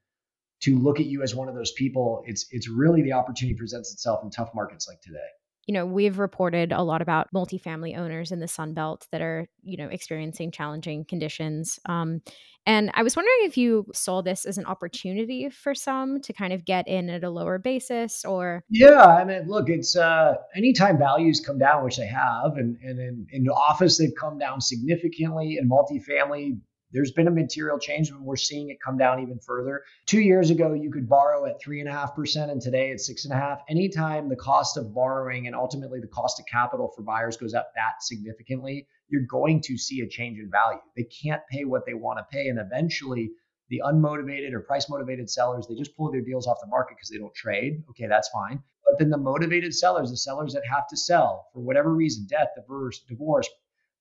to 0.60 0.78
look 0.78 1.00
at 1.00 1.06
you 1.06 1.22
as 1.22 1.34
one 1.34 1.48
of 1.48 1.54
those 1.54 1.72
people, 1.72 2.22
it's 2.26 2.46
it's 2.50 2.68
really 2.68 3.02
the 3.02 3.12
opportunity 3.12 3.56
presents 3.56 3.92
itself 3.92 4.20
in 4.24 4.30
tough 4.30 4.50
markets 4.54 4.88
like 4.88 5.00
today. 5.00 5.18
You 5.66 5.74
know, 5.74 5.84
we've 5.84 6.18
reported 6.18 6.72
a 6.72 6.82
lot 6.82 7.02
about 7.02 7.28
multifamily 7.34 7.98
owners 7.98 8.32
in 8.32 8.40
the 8.40 8.48
Sun 8.48 8.74
Belt 8.74 9.06
that 9.10 9.20
are, 9.20 9.48
you 9.62 9.76
know, 9.76 9.88
experiencing 9.88 10.52
challenging 10.52 11.04
conditions. 11.04 11.78
Um, 11.86 12.22
and 12.66 12.90
I 12.94 13.04
was 13.04 13.14
wondering 13.14 13.38
if 13.42 13.56
you 13.56 13.86
saw 13.94 14.22
this 14.22 14.44
as 14.44 14.58
an 14.58 14.66
opportunity 14.66 15.48
for 15.50 15.72
some 15.74 16.20
to 16.22 16.32
kind 16.32 16.52
of 16.52 16.64
get 16.64 16.88
in 16.88 17.08
at 17.08 17.22
a 17.22 17.30
lower 17.30 17.58
basis 17.58 18.24
or 18.24 18.64
Yeah, 18.68 19.04
I 19.04 19.24
mean, 19.24 19.46
look, 19.46 19.68
it's 19.68 19.96
uh 19.96 20.34
anytime 20.56 20.98
values 20.98 21.40
come 21.44 21.58
down, 21.58 21.84
which 21.84 21.96
they 21.96 22.06
have, 22.06 22.56
and, 22.56 22.76
and 22.82 22.98
in, 22.98 23.26
in 23.30 23.48
office 23.48 23.98
they've 23.98 24.14
come 24.18 24.38
down 24.38 24.60
significantly, 24.60 25.58
in 25.60 25.68
multifamily 25.68 26.58
there's 26.92 27.12
been 27.12 27.28
a 27.28 27.30
material 27.30 27.78
change, 27.78 28.10
and 28.10 28.20
we're 28.20 28.36
seeing 28.36 28.70
it 28.70 28.78
come 28.84 28.96
down 28.96 29.20
even 29.20 29.38
further. 29.38 29.82
Two 30.06 30.20
years 30.20 30.50
ago, 30.50 30.72
you 30.72 30.90
could 30.90 31.08
borrow 31.08 31.46
at 31.46 31.60
three 31.60 31.80
and 31.80 31.88
a 31.88 31.92
half 31.92 32.14
percent, 32.14 32.50
and 32.50 32.60
today 32.60 32.90
it's 32.90 33.06
six 33.06 33.24
and 33.24 33.34
a 33.34 33.36
half. 33.36 33.60
Anytime 33.68 34.28
the 34.28 34.36
cost 34.36 34.76
of 34.76 34.94
borrowing 34.94 35.46
and 35.46 35.56
ultimately 35.56 36.00
the 36.00 36.06
cost 36.06 36.38
of 36.40 36.46
capital 36.46 36.92
for 36.94 37.02
buyers 37.02 37.36
goes 37.36 37.54
up 37.54 37.72
that 37.74 38.02
significantly, 38.02 38.86
you're 39.08 39.26
going 39.28 39.60
to 39.62 39.76
see 39.76 40.00
a 40.00 40.08
change 40.08 40.38
in 40.38 40.50
value. 40.50 40.80
They 40.96 41.04
can't 41.04 41.42
pay 41.50 41.64
what 41.64 41.86
they 41.86 41.94
want 41.94 42.18
to 42.18 42.26
pay, 42.30 42.48
and 42.48 42.58
eventually 42.58 43.30
the 43.68 43.82
unmotivated 43.84 44.52
or 44.52 44.60
price 44.60 44.88
motivated 44.88 45.28
sellers 45.28 45.66
they 45.66 45.74
just 45.74 45.96
pull 45.96 46.10
their 46.10 46.20
deals 46.20 46.46
off 46.46 46.58
the 46.60 46.68
market 46.68 46.96
because 46.96 47.08
they 47.08 47.18
don't 47.18 47.34
trade 47.34 47.82
okay 47.90 48.06
that's 48.06 48.28
fine 48.28 48.62
but 48.84 48.98
then 48.98 49.10
the 49.10 49.18
motivated 49.18 49.74
sellers 49.74 50.10
the 50.10 50.16
sellers 50.16 50.52
that 50.52 50.62
have 50.70 50.86
to 50.86 50.96
sell 50.96 51.48
for 51.52 51.60
whatever 51.60 51.92
reason 51.92 52.26
death 52.28 52.48
divorce 52.54 53.00
divorce 53.08 53.48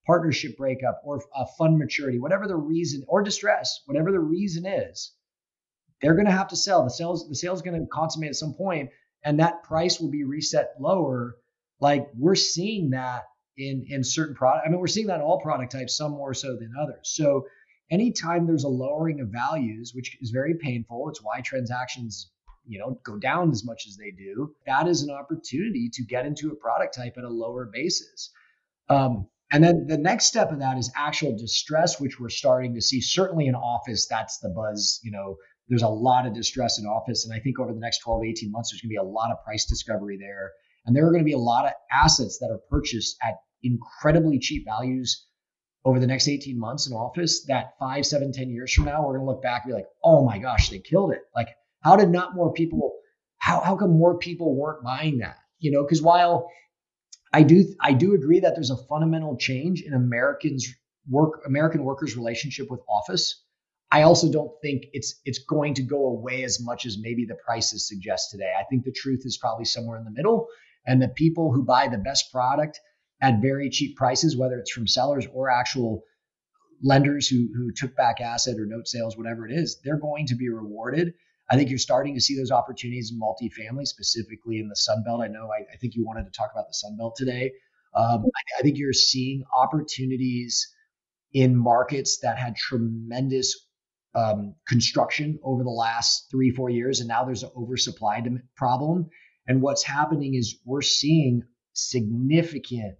partnership 0.05 0.57
breakup 0.57 1.01
or 1.03 1.21
a 1.35 1.45
fund 1.57 1.77
maturity, 1.77 2.19
whatever 2.19 2.47
the 2.47 2.55
reason, 2.55 3.03
or 3.07 3.23
distress, 3.23 3.81
whatever 3.85 4.11
the 4.11 4.19
reason 4.19 4.65
is, 4.65 5.11
they're 6.01 6.13
going 6.13 6.25
to 6.25 6.31
have 6.31 6.49
to 6.49 6.55
sell. 6.55 6.83
The 6.83 6.89
sales, 6.89 7.27
the 7.27 7.35
sale 7.35 7.53
is 7.53 7.61
going 7.61 7.79
to 7.79 7.87
consummate 7.87 8.29
at 8.29 8.35
some 8.35 8.53
point, 8.53 8.89
and 9.23 9.39
that 9.39 9.63
price 9.63 9.99
will 9.99 10.11
be 10.11 10.23
reset 10.23 10.73
lower. 10.79 11.37
Like 11.79 12.07
we're 12.17 12.35
seeing 12.35 12.91
that 12.91 13.23
in 13.57 13.85
in 13.89 14.03
certain 14.03 14.35
product. 14.35 14.67
I 14.67 14.69
mean, 14.69 14.79
we're 14.79 14.87
seeing 14.87 15.07
that 15.07 15.15
in 15.15 15.21
all 15.21 15.41
product 15.41 15.71
types, 15.71 15.97
some 15.97 16.11
more 16.11 16.33
so 16.33 16.55
than 16.55 16.73
others. 16.79 17.01
So 17.03 17.47
anytime 17.89 18.45
there's 18.45 18.63
a 18.63 18.69
lowering 18.69 19.21
of 19.21 19.29
values, 19.29 19.93
which 19.93 20.17
is 20.21 20.29
very 20.31 20.55
painful, 20.55 21.09
it's 21.09 21.23
why 21.23 21.41
transactions 21.41 22.31
you 22.67 22.79
know 22.79 22.99
go 23.03 23.17
down 23.17 23.51
as 23.51 23.63
much 23.63 23.85
as 23.87 23.97
they 23.97 24.11
do. 24.11 24.53
That 24.65 24.87
is 24.87 25.03
an 25.03 25.11
opportunity 25.11 25.89
to 25.93 26.03
get 26.03 26.25
into 26.25 26.51
a 26.51 26.55
product 26.55 26.95
type 26.95 27.15
at 27.17 27.23
a 27.23 27.29
lower 27.29 27.69
basis. 27.71 28.31
Um, 28.89 29.27
and 29.55 29.63
then 29.63 29.87
the 29.87 29.97
next 29.97 30.25
step 30.25 30.51
of 30.51 30.59
that 30.59 30.77
is 30.77 30.91
actual 30.97 31.33
distress, 31.37 31.97
which 31.97 32.19
we're 32.19 32.27
starting 32.27 32.73
to 32.73 32.81
see. 32.81 32.99
Certainly 32.99 33.47
in 33.47 33.55
office, 33.55 34.05
that's 34.05 34.39
the 34.39 34.49
buzz. 34.49 34.99
You 35.01 35.11
know, 35.11 35.37
there's 35.69 35.81
a 35.81 35.87
lot 35.87 36.27
of 36.27 36.33
distress 36.33 36.77
in 36.77 36.85
office. 36.85 37.25
And 37.25 37.33
I 37.33 37.39
think 37.39 37.57
over 37.57 37.71
the 37.71 37.79
next 37.79 37.99
12, 37.99 38.25
18 38.25 38.51
months, 38.51 38.71
there's 38.71 38.81
going 38.81 38.89
to 38.89 38.93
be 38.93 38.97
a 38.97 39.03
lot 39.03 39.31
of 39.31 39.41
price 39.45 39.65
discovery 39.65 40.17
there. 40.19 40.51
And 40.85 40.93
there 40.93 41.07
are 41.07 41.11
going 41.11 41.23
to 41.23 41.25
be 41.25 41.31
a 41.31 41.37
lot 41.37 41.67
of 41.67 41.71
assets 41.89 42.39
that 42.39 42.51
are 42.51 42.59
purchased 42.69 43.15
at 43.23 43.35
incredibly 43.63 44.39
cheap 44.39 44.65
values 44.65 45.25
over 45.85 46.01
the 46.01 46.07
next 46.07 46.27
18 46.27 46.59
months 46.59 46.87
in 46.87 46.93
office 46.93 47.45
that 47.45 47.75
five, 47.79 48.05
seven, 48.05 48.33
ten 48.33 48.49
years 48.49 48.73
from 48.73 48.83
now, 48.83 49.05
we're 49.05 49.13
going 49.13 49.25
to 49.25 49.31
look 49.31 49.41
back 49.41 49.63
and 49.63 49.69
be 49.71 49.75
like, 49.75 49.87
oh 50.03 50.25
my 50.25 50.37
gosh, 50.37 50.69
they 50.69 50.79
killed 50.79 51.13
it. 51.13 51.21
Like, 51.33 51.47
how 51.81 51.95
did 51.95 52.09
not 52.09 52.35
more 52.35 52.51
people, 52.51 52.97
how, 53.37 53.61
how 53.61 53.77
come 53.77 53.97
more 53.97 54.17
people 54.17 54.53
weren't 54.53 54.83
buying 54.83 55.19
that? 55.19 55.37
You 55.59 55.71
know, 55.71 55.83
because 55.83 56.01
while 56.01 56.49
I 57.35 57.43
do, 57.43 57.65
I 57.81 57.91
do 57.91 58.13
agree 58.13 58.39
that 58.39 58.55
there's 58.55 58.71
a 58.71 58.77
fundamental 58.87 59.35
change 59.35 59.81
in 59.81 59.93
Americans 59.93 60.73
work, 61.09 61.41
American 61.45 61.83
workers' 61.83 62.15
relationship 62.15 62.71
with 62.71 62.79
office. 62.87 63.43
I 63.91 64.03
also 64.03 64.31
don't 64.31 64.51
think 64.61 64.85
it's 64.93 65.19
it's 65.25 65.39
going 65.39 65.73
to 65.73 65.83
go 65.83 66.07
away 66.07 66.43
as 66.43 66.61
much 66.61 66.85
as 66.85 66.97
maybe 66.97 67.25
the 67.25 67.37
prices 67.45 67.89
suggest 67.89 68.31
today. 68.31 68.53
I 68.57 68.63
think 68.63 68.85
the 68.85 68.93
truth 68.93 69.23
is 69.25 69.37
probably 69.37 69.65
somewhere 69.65 69.97
in 69.97 70.05
the 70.05 70.11
middle, 70.11 70.47
and 70.87 71.01
the 71.01 71.09
people 71.09 71.51
who 71.51 71.65
buy 71.65 71.89
the 71.89 71.97
best 71.97 72.31
product 72.31 72.79
at 73.21 73.41
very 73.41 73.69
cheap 73.69 73.97
prices, 73.97 74.37
whether 74.37 74.57
it's 74.57 74.71
from 74.71 74.87
sellers 74.87 75.27
or 75.33 75.49
actual 75.49 76.03
lenders 76.81 77.27
who, 77.27 77.49
who 77.53 77.73
took 77.73 77.97
back 77.97 78.21
asset 78.21 78.57
or 78.57 78.65
note 78.65 78.87
sales, 78.87 79.17
whatever 79.17 79.45
it 79.45 79.51
is, 79.51 79.81
they're 79.83 79.99
going 79.99 80.27
to 80.27 80.35
be 80.35 80.47
rewarded. 80.47 81.13
I 81.49 81.55
think 81.55 81.69
you're 81.69 81.77
starting 81.77 82.15
to 82.15 82.21
see 82.21 82.35
those 82.35 82.51
opportunities 82.51 83.11
in 83.11 83.19
multifamily, 83.19 83.85
specifically 83.85 84.59
in 84.59 84.67
the 84.67 84.75
Sun 84.75 85.03
Belt. 85.05 85.21
I 85.21 85.27
know 85.27 85.49
I, 85.51 85.61
I 85.71 85.77
think 85.77 85.95
you 85.95 86.05
wanted 86.05 86.25
to 86.25 86.31
talk 86.31 86.49
about 86.53 86.67
the 86.67 86.73
Sun 86.73 86.97
Belt 86.97 87.15
today. 87.15 87.51
Um, 87.95 88.25
I, 88.25 88.59
I 88.59 88.61
think 88.61 88.77
you're 88.77 88.93
seeing 88.93 89.43
opportunities 89.55 90.67
in 91.33 91.55
markets 91.55 92.19
that 92.23 92.37
had 92.37 92.55
tremendous 92.55 93.67
um, 94.15 94.55
construction 94.67 95.39
over 95.43 95.63
the 95.63 95.69
last 95.69 96.27
three, 96.31 96.51
four 96.51 96.69
years, 96.69 96.99
and 96.99 97.09
now 97.09 97.25
there's 97.25 97.43
an 97.43 97.51
oversupply 97.55 98.21
problem. 98.55 99.09
And 99.47 99.61
what's 99.61 99.83
happening 99.83 100.33
is 100.35 100.57
we're 100.65 100.81
seeing 100.81 101.43
significant 101.73 102.95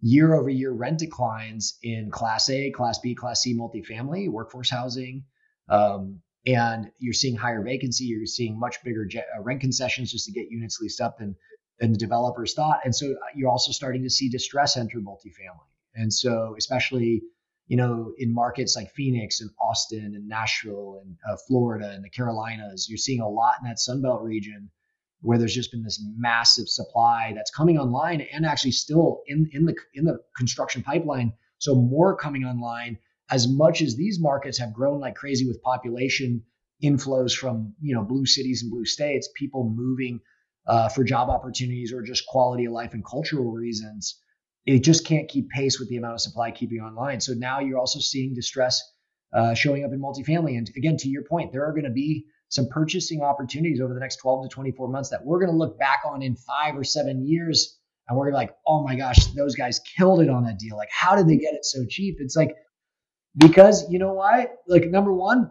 year 0.00 0.34
over 0.34 0.48
year 0.48 0.70
rent 0.70 0.98
declines 0.98 1.78
in 1.82 2.10
Class 2.10 2.48
A, 2.50 2.70
Class 2.70 2.98
B, 3.00 3.14
Class 3.14 3.42
C 3.42 3.56
multifamily, 3.56 4.30
workforce 4.30 4.70
housing. 4.70 5.24
Um, 5.68 6.20
and 6.48 6.90
you're 6.98 7.12
seeing 7.12 7.36
higher 7.36 7.62
vacancy. 7.62 8.04
You're 8.04 8.26
seeing 8.26 8.58
much 8.58 8.82
bigger 8.82 9.06
uh, 9.16 9.42
rent 9.42 9.60
concessions 9.60 10.12
just 10.12 10.24
to 10.26 10.32
get 10.32 10.50
units 10.50 10.80
leased 10.80 11.00
up 11.00 11.18
than, 11.18 11.36
than 11.78 11.92
the 11.92 11.98
developers 11.98 12.54
thought. 12.54 12.80
And 12.84 12.94
so 12.94 13.12
uh, 13.12 13.16
you're 13.34 13.50
also 13.50 13.70
starting 13.70 14.02
to 14.04 14.10
see 14.10 14.30
distress 14.30 14.76
enter 14.76 14.98
multifamily. 14.98 15.68
And 15.94 16.12
so, 16.12 16.54
especially, 16.56 17.22
you 17.66 17.76
know, 17.76 18.14
in 18.16 18.32
markets 18.32 18.76
like 18.76 18.90
Phoenix 18.92 19.42
and 19.42 19.50
Austin 19.60 20.14
and 20.14 20.26
Nashville 20.26 21.02
and 21.04 21.16
uh, 21.28 21.36
Florida 21.46 21.90
and 21.90 22.02
the 22.02 22.08
Carolinas, 22.08 22.88
you're 22.88 22.96
seeing 22.96 23.20
a 23.20 23.28
lot 23.28 23.56
in 23.60 23.68
that 23.68 23.76
Sunbelt 23.76 24.22
region 24.22 24.70
where 25.20 25.36
there's 25.36 25.54
just 25.54 25.72
been 25.72 25.82
this 25.82 26.02
massive 26.16 26.68
supply 26.68 27.32
that's 27.34 27.50
coming 27.50 27.76
online 27.76 28.20
and 28.32 28.46
actually 28.46 28.70
still 28.70 29.20
in, 29.26 29.50
in 29.52 29.66
the 29.66 29.74
in 29.94 30.04
the 30.04 30.18
construction 30.36 30.82
pipeline. 30.82 31.32
So 31.58 31.74
more 31.74 32.16
coming 32.16 32.44
online 32.44 32.98
as 33.30 33.48
much 33.48 33.82
as 33.82 33.96
these 33.96 34.18
markets 34.20 34.58
have 34.58 34.72
grown 34.72 35.00
like 35.00 35.14
crazy 35.14 35.46
with 35.46 35.62
population 35.62 36.42
inflows 36.82 37.36
from 37.36 37.74
you 37.80 37.94
know 37.94 38.04
blue 38.04 38.26
cities 38.26 38.62
and 38.62 38.70
blue 38.70 38.84
states, 38.84 39.28
people 39.36 39.72
moving 39.74 40.20
uh, 40.66 40.88
for 40.88 41.02
job 41.04 41.30
opportunities 41.30 41.92
or 41.92 42.02
just 42.02 42.26
quality 42.26 42.66
of 42.66 42.72
life 42.72 42.92
and 42.92 43.04
cultural 43.04 43.50
reasons, 43.50 44.20
it 44.66 44.80
just 44.80 45.06
can't 45.06 45.28
keep 45.28 45.48
pace 45.48 45.80
with 45.80 45.88
the 45.88 45.96
amount 45.96 46.14
of 46.14 46.20
supply 46.20 46.50
keeping 46.50 46.80
online. 46.80 47.20
So 47.20 47.32
now 47.32 47.60
you're 47.60 47.78
also 47.78 48.00
seeing 48.00 48.34
distress 48.34 48.82
uh, 49.32 49.54
showing 49.54 49.84
up 49.84 49.92
in 49.92 50.00
multifamily. 50.00 50.56
And 50.56 50.70
again, 50.76 50.96
to 50.98 51.08
your 51.08 51.24
point, 51.24 51.52
there 51.52 51.64
are 51.64 51.72
going 51.72 51.84
to 51.84 51.90
be 51.90 52.26
some 52.50 52.68
purchasing 52.68 53.22
opportunities 53.22 53.80
over 53.80 53.92
the 53.92 54.00
next 54.00 54.16
12 54.16 54.48
to 54.48 54.54
24 54.54 54.88
months 54.88 55.10
that 55.10 55.24
we're 55.24 55.38
going 55.38 55.50
to 55.50 55.56
look 55.56 55.78
back 55.78 56.00
on 56.06 56.22
in 56.22 56.36
five 56.36 56.76
or 56.76 56.84
seven 56.84 57.26
years. 57.26 57.78
And 58.08 58.16
we're 58.16 58.32
like, 58.32 58.54
oh 58.66 58.82
my 58.82 58.94
gosh, 58.94 59.26
those 59.34 59.54
guys 59.54 59.80
killed 59.96 60.20
it 60.20 60.30
on 60.30 60.44
that 60.44 60.58
deal. 60.58 60.76
Like, 60.76 60.88
how 60.90 61.14
did 61.14 61.28
they 61.28 61.36
get 61.36 61.54
it 61.54 61.64
so 61.64 61.84
cheap? 61.88 62.16
It's 62.20 62.36
like, 62.36 62.54
because 63.38 63.88
you 63.90 63.98
know 63.98 64.12
why? 64.12 64.48
Like, 64.66 64.86
number 64.86 65.12
one, 65.12 65.50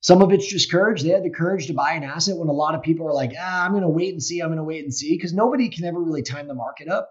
some 0.00 0.22
of 0.22 0.32
it's 0.32 0.46
just 0.46 0.70
courage. 0.70 1.02
They 1.02 1.10
had 1.10 1.24
the 1.24 1.30
courage 1.30 1.66
to 1.66 1.74
buy 1.74 1.92
an 1.92 2.02
asset 2.02 2.36
when 2.36 2.48
a 2.48 2.52
lot 2.52 2.74
of 2.74 2.82
people 2.82 3.06
are 3.06 3.12
like, 3.12 3.32
ah, 3.38 3.64
I'm 3.64 3.72
going 3.72 3.82
to 3.82 3.88
wait 3.88 4.12
and 4.12 4.22
see. 4.22 4.40
I'm 4.40 4.48
going 4.48 4.56
to 4.58 4.64
wait 4.64 4.82
and 4.82 4.92
see 4.92 5.14
because 5.14 5.32
nobody 5.32 5.68
can 5.68 5.84
ever 5.84 6.00
really 6.00 6.22
time 6.22 6.48
the 6.48 6.54
market 6.54 6.88
up. 6.88 7.08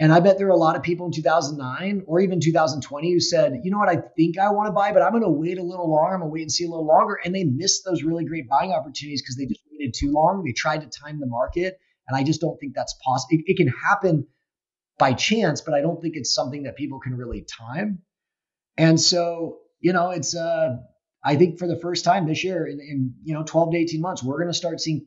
And 0.00 0.12
I 0.12 0.18
bet 0.18 0.36
there 0.36 0.48
are 0.48 0.50
a 0.50 0.56
lot 0.56 0.74
of 0.74 0.82
people 0.82 1.06
in 1.06 1.12
2009 1.12 2.02
or 2.06 2.18
even 2.18 2.40
2020 2.40 3.12
who 3.12 3.20
said, 3.20 3.60
you 3.62 3.70
know 3.70 3.78
what, 3.78 3.88
I 3.88 4.02
think 4.16 4.36
I 4.36 4.50
want 4.50 4.66
to 4.66 4.72
buy, 4.72 4.92
but 4.92 5.00
I'm 5.00 5.12
going 5.12 5.22
to 5.22 5.28
wait 5.28 5.58
a 5.58 5.62
little 5.62 5.88
longer. 5.88 6.14
I'm 6.14 6.20
going 6.20 6.30
to 6.30 6.32
wait 6.32 6.42
and 6.42 6.50
see 6.50 6.64
a 6.64 6.68
little 6.68 6.86
longer. 6.86 7.20
And 7.24 7.32
they 7.32 7.44
missed 7.44 7.84
those 7.84 8.02
really 8.02 8.24
great 8.24 8.48
buying 8.48 8.72
opportunities 8.72 9.22
because 9.22 9.36
they 9.36 9.46
just 9.46 9.60
waited 9.70 9.94
too 9.94 10.10
long. 10.10 10.42
They 10.44 10.52
tried 10.52 10.80
to 10.80 10.88
time 10.88 11.20
the 11.20 11.26
market. 11.26 11.78
And 12.08 12.16
I 12.16 12.24
just 12.24 12.40
don't 12.40 12.58
think 12.58 12.74
that's 12.74 12.96
possible. 13.04 13.38
It, 13.38 13.44
it, 13.46 13.56
can 13.56 13.68
happen 13.68 14.26
by 14.98 15.12
chance, 15.12 15.60
but 15.60 15.74
I 15.74 15.82
don't 15.82 16.02
think 16.02 16.16
it's 16.16 16.34
something 16.34 16.64
that 16.64 16.74
people 16.74 16.98
can 16.98 17.16
really 17.16 17.42
time. 17.42 18.02
And 18.76 19.00
so, 19.00 19.58
you 19.80 19.92
know, 19.92 20.10
it's, 20.10 20.34
uh, 20.34 20.76
I 21.24 21.36
think 21.36 21.58
for 21.58 21.66
the 21.68 21.78
first 21.78 22.04
time 22.04 22.26
this 22.26 22.42
year 22.42 22.66
in, 22.66 22.80
in 22.80 23.14
you 23.22 23.34
know, 23.34 23.44
12 23.44 23.72
to 23.72 23.78
18 23.78 24.00
months, 24.00 24.22
we're 24.22 24.38
going 24.38 24.50
to 24.52 24.54
start 24.54 24.80
seeing 24.80 25.06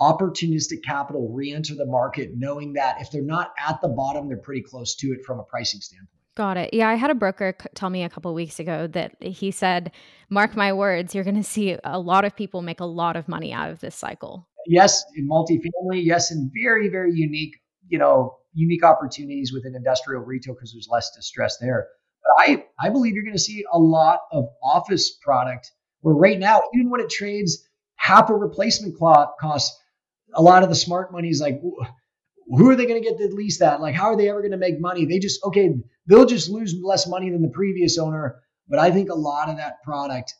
opportunistic 0.00 0.82
capital 0.84 1.30
re-enter 1.32 1.74
the 1.74 1.86
market 1.86 2.30
knowing 2.34 2.72
that 2.72 3.00
if 3.00 3.10
they're 3.10 3.22
not 3.22 3.52
at 3.58 3.80
the 3.82 3.88
bottom 3.88 4.26
they're 4.26 4.38
pretty 4.38 4.62
close 4.62 4.96
to 4.96 5.08
it 5.08 5.24
from 5.24 5.38
a 5.38 5.44
pricing 5.44 5.80
standpoint 5.80 6.08
Got 6.34 6.56
it. 6.56 6.72
Yeah, 6.72 6.88
I 6.88 6.94
had 6.94 7.10
a 7.10 7.14
broker 7.14 7.54
tell 7.74 7.90
me 7.90 8.04
a 8.04 8.08
couple 8.08 8.32
weeks 8.32 8.58
ago 8.58 8.86
that 8.86 9.22
he 9.22 9.50
said, 9.50 9.92
"Mark 10.30 10.56
my 10.56 10.72
words, 10.72 11.14
you're 11.14 11.24
going 11.24 11.36
to 11.36 11.42
see 11.42 11.76
a 11.84 11.98
lot 11.98 12.24
of 12.24 12.34
people 12.34 12.62
make 12.62 12.80
a 12.80 12.86
lot 12.86 13.16
of 13.16 13.28
money 13.28 13.52
out 13.52 13.70
of 13.70 13.80
this 13.80 13.94
cycle." 13.94 14.48
Yes, 14.66 15.04
in 15.14 15.28
multifamily, 15.28 16.02
yes, 16.02 16.30
in 16.32 16.50
very 16.54 16.88
very 16.88 17.12
unique, 17.12 17.60
you 17.86 17.98
know, 17.98 18.38
unique 18.54 18.82
opportunities 18.82 19.52
within 19.52 19.74
industrial 19.74 20.22
retail 20.22 20.54
because 20.54 20.72
there's 20.72 20.88
less 20.90 21.14
distress 21.14 21.58
there. 21.58 21.88
I 22.38 22.64
I 22.80 22.90
believe 22.90 23.14
you're 23.14 23.24
going 23.24 23.36
to 23.36 23.38
see 23.42 23.64
a 23.72 23.78
lot 23.78 24.20
of 24.32 24.48
office 24.62 25.10
product 25.10 25.70
where 26.00 26.14
right 26.14 26.38
now 26.38 26.62
even 26.74 26.90
when 26.90 27.00
it 27.00 27.10
trades 27.10 27.66
half 27.96 28.30
a 28.30 28.34
replacement 28.34 28.98
cost 28.98 29.78
a 30.34 30.42
lot 30.42 30.62
of 30.62 30.68
the 30.68 30.74
smart 30.74 31.12
money 31.12 31.28
is 31.28 31.40
like, 31.40 31.60
who 32.48 32.70
are 32.70 32.76
they 32.76 32.86
going 32.86 33.02
to 33.02 33.08
get 33.08 33.18
to 33.18 33.34
lease 33.34 33.58
that? 33.58 33.80
Like, 33.80 33.94
how 33.94 34.06
are 34.06 34.16
they 34.16 34.28
ever 34.28 34.40
going 34.40 34.52
to 34.52 34.56
make 34.56 34.80
money? 34.80 35.04
They 35.04 35.18
just, 35.18 35.42
okay, 35.44 35.70
they'll 36.06 36.26
just 36.26 36.50
lose 36.50 36.74
less 36.82 37.06
money 37.06 37.30
than 37.30 37.42
the 37.42 37.48
previous 37.48 37.98
owner. 37.98 38.42
But 38.68 38.78
I 38.78 38.90
think 38.90 39.10
a 39.10 39.14
lot 39.14 39.48
of 39.48 39.58
that 39.58 39.82
product, 39.82 40.34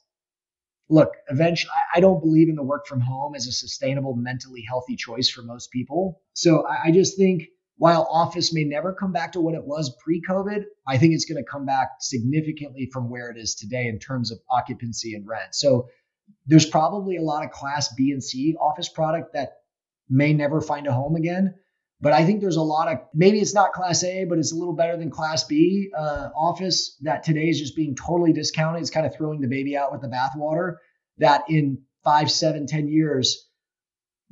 look, 0.89 1.11
eventually, 1.29 1.73
I 1.95 2.01
don't 2.01 2.21
believe 2.21 2.49
in 2.49 2.55
the 2.55 2.63
work 2.63 2.87
from 2.87 3.01
home 3.01 3.35
as 3.35 3.47
a 3.47 3.53
sustainable, 3.53 4.15
mentally 4.17 4.65
healthy 4.67 4.97
choice 4.97 5.29
for 5.29 5.43
most 5.43 5.71
people. 5.71 6.21
So 6.35 6.67
I 6.67 6.91
just 6.91 7.17
think 7.17 7.45
while 7.83 8.07
office 8.13 8.55
may 8.55 8.63
never 8.63 8.93
come 8.93 9.11
back 9.11 9.33
to 9.33 9.41
what 9.41 9.57
it 9.57 9.65
was 9.65 9.97
pre 10.05 10.23
COVID, 10.23 10.63
I 10.87 10.99
think 10.99 11.15
it's 11.15 11.25
going 11.25 11.43
to 11.43 11.51
come 11.51 11.67
back 11.67 11.89
significantly 11.99 12.89
from 12.93 13.11
where 13.11 13.29
it 13.29 13.37
is 13.37 13.57
today 13.57 13.89
in 13.89 13.99
terms 13.99 14.31
of 14.31 14.39
occupancy 14.49 15.17
and 15.17 15.27
rent. 15.27 15.57
So 15.57 15.89
there's 16.47 16.65
probably 16.65 17.17
a 17.17 17.23
lot 17.23 17.45
of 17.45 17.51
class 17.51 17.93
B 17.93 18.13
and 18.13 18.23
C 18.23 18.55
office 18.55 18.89
product 18.89 19.33
that 19.33 19.55
may 20.09 20.33
never 20.33 20.61
find 20.61 20.87
a 20.87 20.93
home 20.93 21.17
again. 21.17 21.57
But 22.01 22.13
I 22.13 22.25
think 22.25 22.41
there's 22.41 22.55
a 22.55 22.63
lot 22.63 22.87
of 22.87 22.99
maybe 23.13 23.41
it's 23.41 23.53
not 23.53 23.73
class 23.73 24.05
A, 24.05 24.27
but 24.27 24.39
it's 24.39 24.53
a 24.53 24.57
little 24.57 24.77
better 24.77 24.97
than 24.97 25.11
class 25.11 25.43
B 25.43 25.91
uh, 25.99 26.29
office 26.37 26.97
that 27.01 27.25
today 27.25 27.49
is 27.49 27.59
just 27.59 27.75
being 27.75 27.97
totally 27.97 28.33
discounted. 28.33 28.81
It's 28.81 28.91
kind 28.91 29.07
of 29.07 29.13
throwing 29.17 29.41
the 29.41 29.49
baby 29.49 29.77
out 29.77 29.91
with 29.91 30.03
the 30.03 30.09
bathwater. 30.09 30.77
That 31.19 31.43
in 31.49 31.83
five, 32.05 32.31
seven, 32.31 32.69
ten 32.69 32.87
years, 32.87 33.45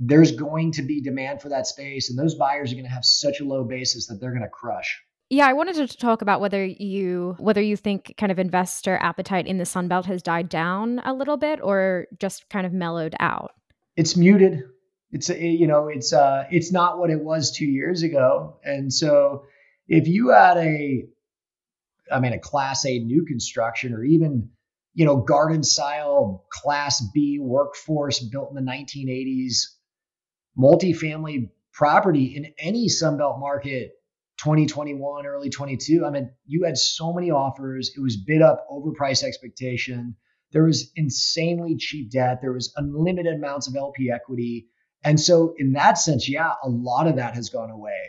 there's 0.01 0.33
going 0.33 0.73
to 0.73 0.83
be 0.83 1.03
demand 1.03 1.43
for 1.43 1.51
that 1.51 1.67
space, 1.67 2.09
and 2.09 2.19
those 2.19 2.35
buyers 2.35 2.73
are 2.73 2.75
going 2.75 2.87
to 2.87 2.91
have 2.91 3.05
such 3.05 3.41
a 3.41 3.45
low 3.45 3.65
basis 3.65 4.07
that 4.07 4.19
they're 4.19 4.31
going 4.31 4.43
to 4.43 4.49
crush. 4.49 4.99
Yeah, 5.29 5.47
I 5.47 5.53
wanted 5.53 5.77
to 5.77 5.97
talk 5.97 6.23
about 6.23 6.41
whether 6.41 6.65
you 6.65 7.37
whether 7.39 7.61
you 7.61 7.77
think 7.77 8.15
kind 8.17 8.33
of 8.33 8.39
investor 8.41 8.99
appetite 9.01 9.47
in 9.47 9.59
the 9.59 9.67
sun 9.67 9.87
belt 9.87 10.07
has 10.07 10.23
died 10.23 10.49
down 10.49 11.01
a 11.05 11.15
little 11.15 11.37
bit 11.37 11.61
or 11.63 12.09
just 12.19 12.49
kind 12.49 12.67
of 12.67 12.73
mellowed 12.73 13.15
out. 13.21 13.53
It's 13.95 14.17
muted. 14.17 14.65
It's 15.13 15.29
you 15.29 15.69
know 15.69 15.87
it's 15.89 16.13
uh 16.13 16.47
it's 16.51 16.73
not 16.73 16.99
what 16.99 17.11
it 17.11 17.21
was 17.21 17.53
two 17.53 17.67
years 17.67 18.03
ago, 18.03 18.57
and 18.65 18.93
so 18.93 19.45
if 19.87 20.09
you 20.09 20.31
had 20.31 20.57
a, 20.57 21.05
I 22.11 22.21
mean 22.21 22.33
a 22.33 22.39
Class 22.39 22.87
A 22.87 22.99
new 22.99 23.25
construction 23.25 23.93
or 23.93 24.03
even 24.03 24.51
you 24.95 25.05
know 25.05 25.19
garden 25.19 25.63
style 25.63 26.47
Class 26.51 27.05
B 27.13 27.39
workforce 27.41 28.19
built 28.21 28.51
in 28.51 28.65
the 28.65 28.69
1980s, 28.69 29.67
multifamily 30.59 31.51
property 31.73 32.37
in 32.37 32.53
any 32.59 32.89
Sunbelt 32.89 33.39
market 33.39 33.93
2021, 34.39 35.27
early 35.27 35.51
22. 35.51 36.05
I 36.05 36.11
mean, 36.11 36.31
you 36.47 36.65
had 36.65 36.79
so 36.79 37.13
many 37.13 37.31
offers. 37.31 37.93
It 37.97 38.01
was 38.01 38.17
bid 38.17 38.43
up 38.43 38.67
over 38.71 38.93
price 38.93 39.23
expectation. 39.23 40.17
There 40.53 40.65
was 40.65 40.91
insanely 40.97 41.77
cheap 41.77 42.11
debt. 42.11 42.41
There 42.41 42.53
was 42.53 42.73
unlimited 42.77 43.35
amounts 43.35 43.69
of 43.69 43.77
LP 43.77 44.11
equity. 44.11 44.69
And 45.05 45.21
so, 45.21 45.55
in 45.59 45.73
that 45.73 45.99
sense, 45.99 46.29
yeah, 46.29 46.53
a 46.63 46.69
lot 46.69 47.07
of 47.07 47.17
that 47.17 47.35
has 47.35 47.51
gone 47.51 47.71
away. 47.71 48.01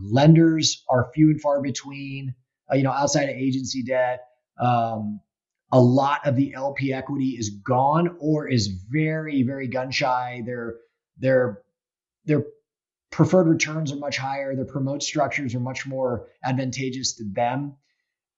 Lenders 0.00 0.84
are 0.88 1.10
few 1.14 1.30
and 1.30 1.40
far 1.40 1.60
between. 1.60 2.34
Uh, 2.70 2.76
you 2.76 2.82
know, 2.82 2.92
outside 2.92 3.28
of 3.28 3.36
agency 3.36 3.82
debt, 3.82 4.24
um, 4.58 5.20
a 5.72 5.80
lot 5.80 6.26
of 6.26 6.36
the 6.36 6.54
LP 6.54 6.92
equity 6.92 7.36
is 7.38 7.50
gone 7.50 8.16
or 8.20 8.48
is 8.48 8.68
very, 8.88 9.42
very 9.42 9.68
gun 9.68 9.90
shy. 9.90 10.42
Their 10.46 10.76
their 11.18 11.62
their 12.24 12.44
preferred 13.10 13.48
returns 13.48 13.92
are 13.92 13.96
much 13.96 14.16
higher. 14.16 14.54
Their 14.54 14.64
promote 14.64 15.02
structures 15.02 15.54
are 15.54 15.60
much 15.60 15.86
more 15.86 16.28
advantageous 16.44 17.16
to 17.16 17.24
them. 17.24 17.76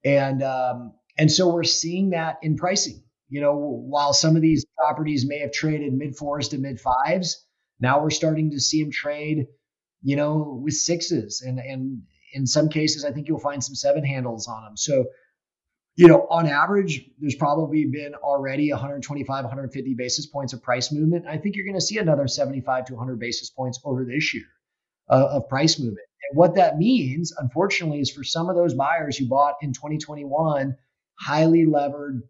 And 0.04 0.42
um, 0.42 0.94
and 1.16 1.30
so 1.30 1.52
we're 1.52 1.64
seeing 1.64 2.10
that 2.10 2.38
in 2.42 2.56
pricing. 2.56 3.02
You 3.28 3.40
know, 3.40 3.56
while 3.56 4.12
some 4.12 4.36
of 4.36 4.42
these 4.42 4.66
properties 4.76 5.26
may 5.26 5.38
have 5.40 5.52
traded 5.52 5.92
mid 5.92 6.16
fours 6.16 6.48
to 6.48 6.58
mid 6.58 6.80
fives, 6.80 7.44
now 7.80 8.02
we're 8.02 8.10
starting 8.10 8.50
to 8.50 8.60
see 8.60 8.82
them 8.82 8.92
trade, 8.92 9.46
you 10.02 10.16
know, 10.16 10.60
with 10.62 10.74
sixes 10.74 11.40
and 11.40 11.58
and 11.58 12.02
in 12.34 12.46
some 12.46 12.68
cases, 12.68 13.04
I 13.04 13.12
think 13.12 13.28
you'll 13.28 13.38
find 13.38 13.62
some 13.62 13.76
seven 13.76 14.04
handles 14.04 14.48
on 14.48 14.64
them. 14.64 14.76
So, 14.76 15.06
you 15.96 16.08
know, 16.08 16.26
on 16.28 16.48
average, 16.48 17.08
there's 17.20 17.36
probably 17.36 17.84
been 17.84 18.14
already 18.14 18.70
125, 18.70 19.44
150 19.44 19.94
basis 19.94 20.26
points 20.26 20.52
of 20.52 20.62
price 20.62 20.90
movement. 20.90 21.26
I 21.26 21.38
think 21.38 21.54
you're 21.54 21.64
going 21.64 21.78
to 21.78 21.80
see 21.80 21.98
another 21.98 22.26
75 22.26 22.86
to 22.86 22.94
100 22.94 23.18
basis 23.20 23.50
points 23.50 23.80
over 23.84 24.04
this 24.04 24.34
year 24.34 24.44
uh, 25.08 25.28
of 25.32 25.48
price 25.48 25.78
movement. 25.78 26.06
And 26.30 26.36
what 26.36 26.56
that 26.56 26.78
means, 26.78 27.32
unfortunately, 27.36 28.00
is 28.00 28.10
for 28.10 28.24
some 28.24 28.48
of 28.48 28.56
those 28.56 28.74
buyers 28.74 29.16
who 29.16 29.28
bought 29.28 29.54
in 29.62 29.72
2021, 29.72 30.76
highly 31.20 31.64
levered, 31.64 32.22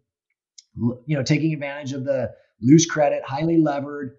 you 0.75 1.15
know, 1.17 1.23
taking 1.23 1.53
advantage 1.53 1.93
of 1.93 2.03
the 2.03 2.31
loose 2.61 2.85
credit, 2.85 3.23
highly 3.25 3.57
levered. 3.57 4.17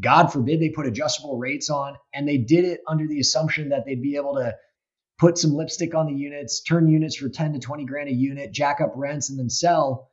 God 0.00 0.26
forbid 0.26 0.60
they 0.60 0.68
put 0.68 0.86
adjustable 0.86 1.38
rates 1.38 1.70
on, 1.70 1.96
and 2.12 2.28
they 2.28 2.38
did 2.38 2.66
it 2.66 2.80
under 2.86 3.06
the 3.06 3.20
assumption 3.20 3.70
that 3.70 3.86
they'd 3.86 4.02
be 4.02 4.16
able 4.16 4.34
to 4.34 4.54
put 5.18 5.38
some 5.38 5.54
lipstick 5.54 5.94
on 5.94 6.06
the 6.06 6.14
units, 6.14 6.60
turn 6.60 6.88
units 6.88 7.16
for 7.16 7.28
10 7.28 7.54
to 7.54 7.58
20 7.58 7.84
grand 7.84 8.08
a 8.08 8.12
unit, 8.12 8.52
jack 8.52 8.80
up 8.80 8.92
rents, 8.96 9.30
and 9.30 9.38
then 9.38 9.50
sell. 9.50 10.10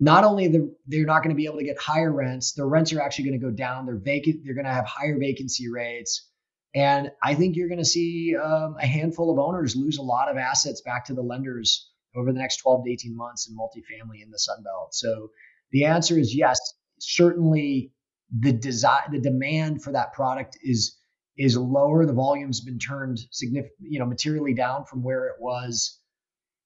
Not 0.00 0.24
only 0.24 0.48
the, 0.48 0.74
they're 0.86 1.04
not 1.04 1.22
going 1.22 1.34
to 1.34 1.36
be 1.36 1.44
able 1.44 1.58
to 1.58 1.64
get 1.64 1.78
higher 1.78 2.12
rents, 2.12 2.52
their 2.54 2.66
rents 2.66 2.92
are 2.92 3.00
actually 3.00 3.26
going 3.26 3.40
to 3.40 3.46
go 3.46 3.52
down. 3.52 3.86
They're 3.86 3.96
vacant. 3.96 4.40
They're 4.44 4.54
going 4.54 4.66
to 4.66 4.72
have 4.72 4.86
higher 4.86 5.18
vacancy 5.18 5.68
rates, 5.68 6.28
and 6.74 7.10
I 7.22 7.34
think 7.34 7.56
you're 7.56 7.68
going 7.68 7.78
to 7.78 7.84
see 7.84 8.34
um, 8.36 8.76
a 8.80 8.86
handful 8.86 9.30
of 9.30 9.38
owners 9.38 9.76
lose 9.76 9.98
a 9.98 10.02
lot 10.02 10.30
of 10.30 10.38
assets 10.38 10.80
back 10.80 11.04
to 11.06 11.14
the 11.14 11.22
lenders 11.22 11.90
over 12.16 12.32
the 12.32 12.38
next 12.38 12.58
12 12.58 12.84
to 12.84 12.90
18 12.90 13.16
months 13.16 13.48
in 13.48 13.56
multifamily 13.56 14.22
in 14.22 14.30
the 14.30 14.38
Sun 14.38 14.62
Belt. 14.62 14.94
So 14.94 15.30
the 15.70 15.84
answer 15.84 16.18
is 16.18 16.34
yes. 16.34 16.58
Certainly, 16.98 17.92
the 18.36 18.52
desire, 18.52 19.02
the 19.10 19.20
demand 19.20 19.82
for 19.82 19.92
that 19.92 20.12
product 20.12 20.56
is 20.62 20.96
is 21.38 21.56
lower. 21.56 22.04
The 22.06 22.12
volume's 22.12 22.60
been 22.60 22.78
turned 22.78 23.20
significant, 23.30 23.74
you 23.80 23.98
know, 23.98 24.06
materially 24.06 24.54
down 24.54 24.84
from 24.84 25.02
where 25.02 25.26
it 25.26 25.36
was 25.40 25.98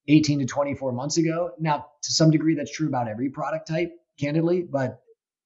18 0.09 0.41
to 0.41 0.47
24 0.47 0.93
months 0.93 1.17
ago. 1.17 1.51
Now, 1.59 1.87
to 2.03 2.13
some 2.13 2.31
degree, 2.31 2.55
that's 2.55 2.73
true 2.73 2.89
about 2.89 3.09
every 3.09 3.31
product 3.31 3.69
type, 3.69 3.93
candidly, 4.19 4.63
but 4.63 5.01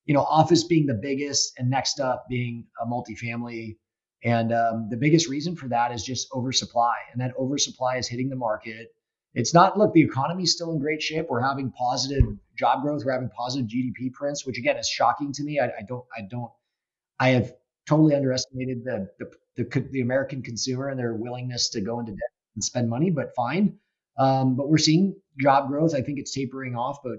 you 0.07 0.15
know, 0.15 0.23
office 0.23 0.65
being 0.65 0.87
the 0.87 0.99
biggest, 1.01 1.53
and 1.59 1.71
next 1.71 2.01
up 2.01 2.27
being 2.29 2.67
a 2.83 2.87
multifamily. 2.87 3.77
And 4.25 4.53
um, 4.53 4.89
the 4.91 4.97
biggest 4.97 5.29
reason 5.29 5.57
for 5.57 5.69
that 5.69 5.93
is 5.93 6.03
just 6.03 6.29
oversupply, 6.35 6.95
and 7.13 7.21
that 7.21 7.33
oversupply 7.39 7.97
is 7.97 8.09
hitting 8.09 8.29
the 8.29 8.37
market. 8.37 8.89
It's 9.35 9.55
not 9.55 9.79
look, 9.79 9.93
the 9.93 10.03
economy's 10.03 10.53
still 10.53 10.73
in 10.73 10.81
great 10.81 11.01
shape. 11.01 11.27
We're 11.29 11.47
having 11.47 11.71
positive 11.71 12.25
job 12.59 12.83
growth. 12.83 13.03
We're 13.05 13.13
having 13.13 13.31
positive 13.31 13.69
GDP 13.69 14.13
prints, 14.13 14.45
which 14.45 14.59
again 14.59 14.77
is 14.77 14.89
shocking 14.89 15.33
to 15.35 15.45
me. 15.45 15.61
I, 15.61 15.67
I 15.67 15.83
don't, 15.87 16.05
I 16.17 16.23
don't, 16.29 16.51
I 17.21 17.29
have 17.31 17.53
totally 17.91 18.15
underestimated 18.15 18.85
the, 18.85 19.09
the, 19.19 19.31
the 19.57 19.81
the 19.91 20.01
American 20.01 20.43
consumer 20.43 20.89
and 20.89 20.99
their 20.99 21.15
willingness 21.15 21.71
to 21.71 21.81
go 21.81 21.99
into 21.99 22.13
debt 22.13 22.33
and 22.55 22.63
spend 22.63 22.89
money. 22.89 23.11
But 23.11 23.35
fine. 23.37 23.79
Um, 24.19 24.57
but 24.57 24.69
we're 24.69 24.79
seeing 24.79 25.17
job 25.41 25.69
growth. 25.69 25.95
I 25.95 26.03
think 26.03 26.19
it's 26.19 26.33
tapering 26.33 26.77
off, 26.77 26.99
but 27.03 27.19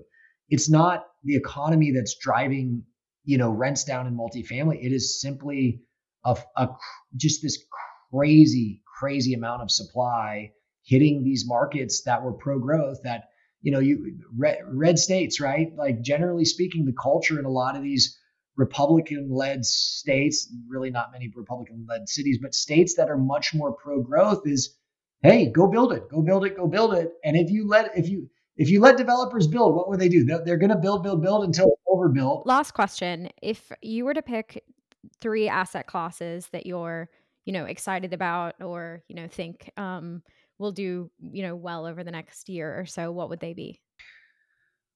it's 0.50 0.70
not 0.70 1.08
the 1.24 1.36
economy 1.36 1.92
that's 1.92 2.16
driving 2.16 2.84
you 3.26 3.38
know 3.38 3.50
rents 3.50 3.84
down 3.84 4.08
in 4.08 4.16
multifamily. 4.16 4.84
It 4.84 4.94
is 4.94 5.22
simply 5.22 5.82
a, 6.26 6.38
a 6.56 6.70
just 7.18 7.42
this 7.42 7.64
crazy 8.12 8.82
crazy 8.98 9.34
amount 9.34 9.62
of 9.62 9.70
supply 9.70 10.52
hitting 10.84 11.24
these 11.24 11.44
markets 11.46 12.04
that 12.06 12.24
were 12.24 12.34
pro 12.34 12.60
growth 12.60 13.00
that 13.04 13.26
you 13.62 13.72
know 13.72 13.80
you 13.80 14.20
red, 14.38 14.60
red 14.68 15.00
states 15.00 15.40
right 15.40 15.76
like 15.76 16.02
generally 16.02 16.46
speaking 16.46 16.86
the 16.86 16.94
culture 17.02 17.40
in 17.40 17.46
a 17.46 17.50
lot 17.50 17.76
of 17.76 17.84
these 17.84 18.18
Republican 18.58 19.30
led 19.30 19.66
states, 19.66 20.54
really 20.68 20.92
not 20.92 21.12
many 21.12 21.32
Republican 21.36 21.86
led 21.88 22.08
cities, 22.10 22.40
but 22.42 22.54
states 22.54 22.96
that 22.96 23.10
are 23.10 23.18
much 23.18 23.54
more 23.54 23.74
pro 23.74 24.02
growth 24.02 24.42
is 24.46 24.78
hey, 25.24 25.52
go 25.52 25.68
build 25.68 25.94
it, 25.94 26.10
go 26.10 26.22
build 26.22 26.46
it, 26.46 26.58
go 26.58 26.68
build 26.68 26.94
it. 26.94 27.12
And 27.24 27.38
if 27.38 27.50
you 27.50 27.68
let 27.68 27.98
if 27.98 28.10
you 28.10 28.30
if 28.58 28.70
you 28.70 28.80
let 28.80 28.98
developers 28.98 29.48
build, 29.48 29.76
what 29.76 29.90
would 29.90 30.00
they 30.00 30.10
do? 30.10 30.24
They're, 30.24 30.44
they're 30.44 30.58
going 30.58 30.72
to 30.72 30.76
build, 30.76 31.04
build, 31.04 31.22
build 31.22 31.46
until 31.46 31.68
it's 31.68 31.82
overbuilt. 31.88 32.46
Last 32.46 32.72
question: 32.74 33.30
If 33.42 33.72
you 33.82 34.06
were 34.06 34.14
to 34.14 34.22
pick 34.22 34.64
three 35.20 35.48
asset 35.48 35.88
classes 35.88 36.48
that 36.52 36.66
you're, 36.66 37.10
you 37.46 37.54
know, 37.54 37.66
excited 37.66 38.14
about, 38.14 38.62
or 38.62 39.04
you 39.08 39.16
know, 39.16 39.28
think 39.28 39.72
um, 39.78 40.22
will 40.60 40.72
do, 40.72 41.10
you 41.32 41.44
know, 41.44 41.56
well 41.56 41.86
over 41.86 42.04
the 42.04 42.12
next 42.12 42.50
year 42.50 42.78
or 42.80 42.86
so, 42.86 43.12
what 43.12 43.30
would 43.30 43.40
they 43.40 43.54
be? 43.54 43.80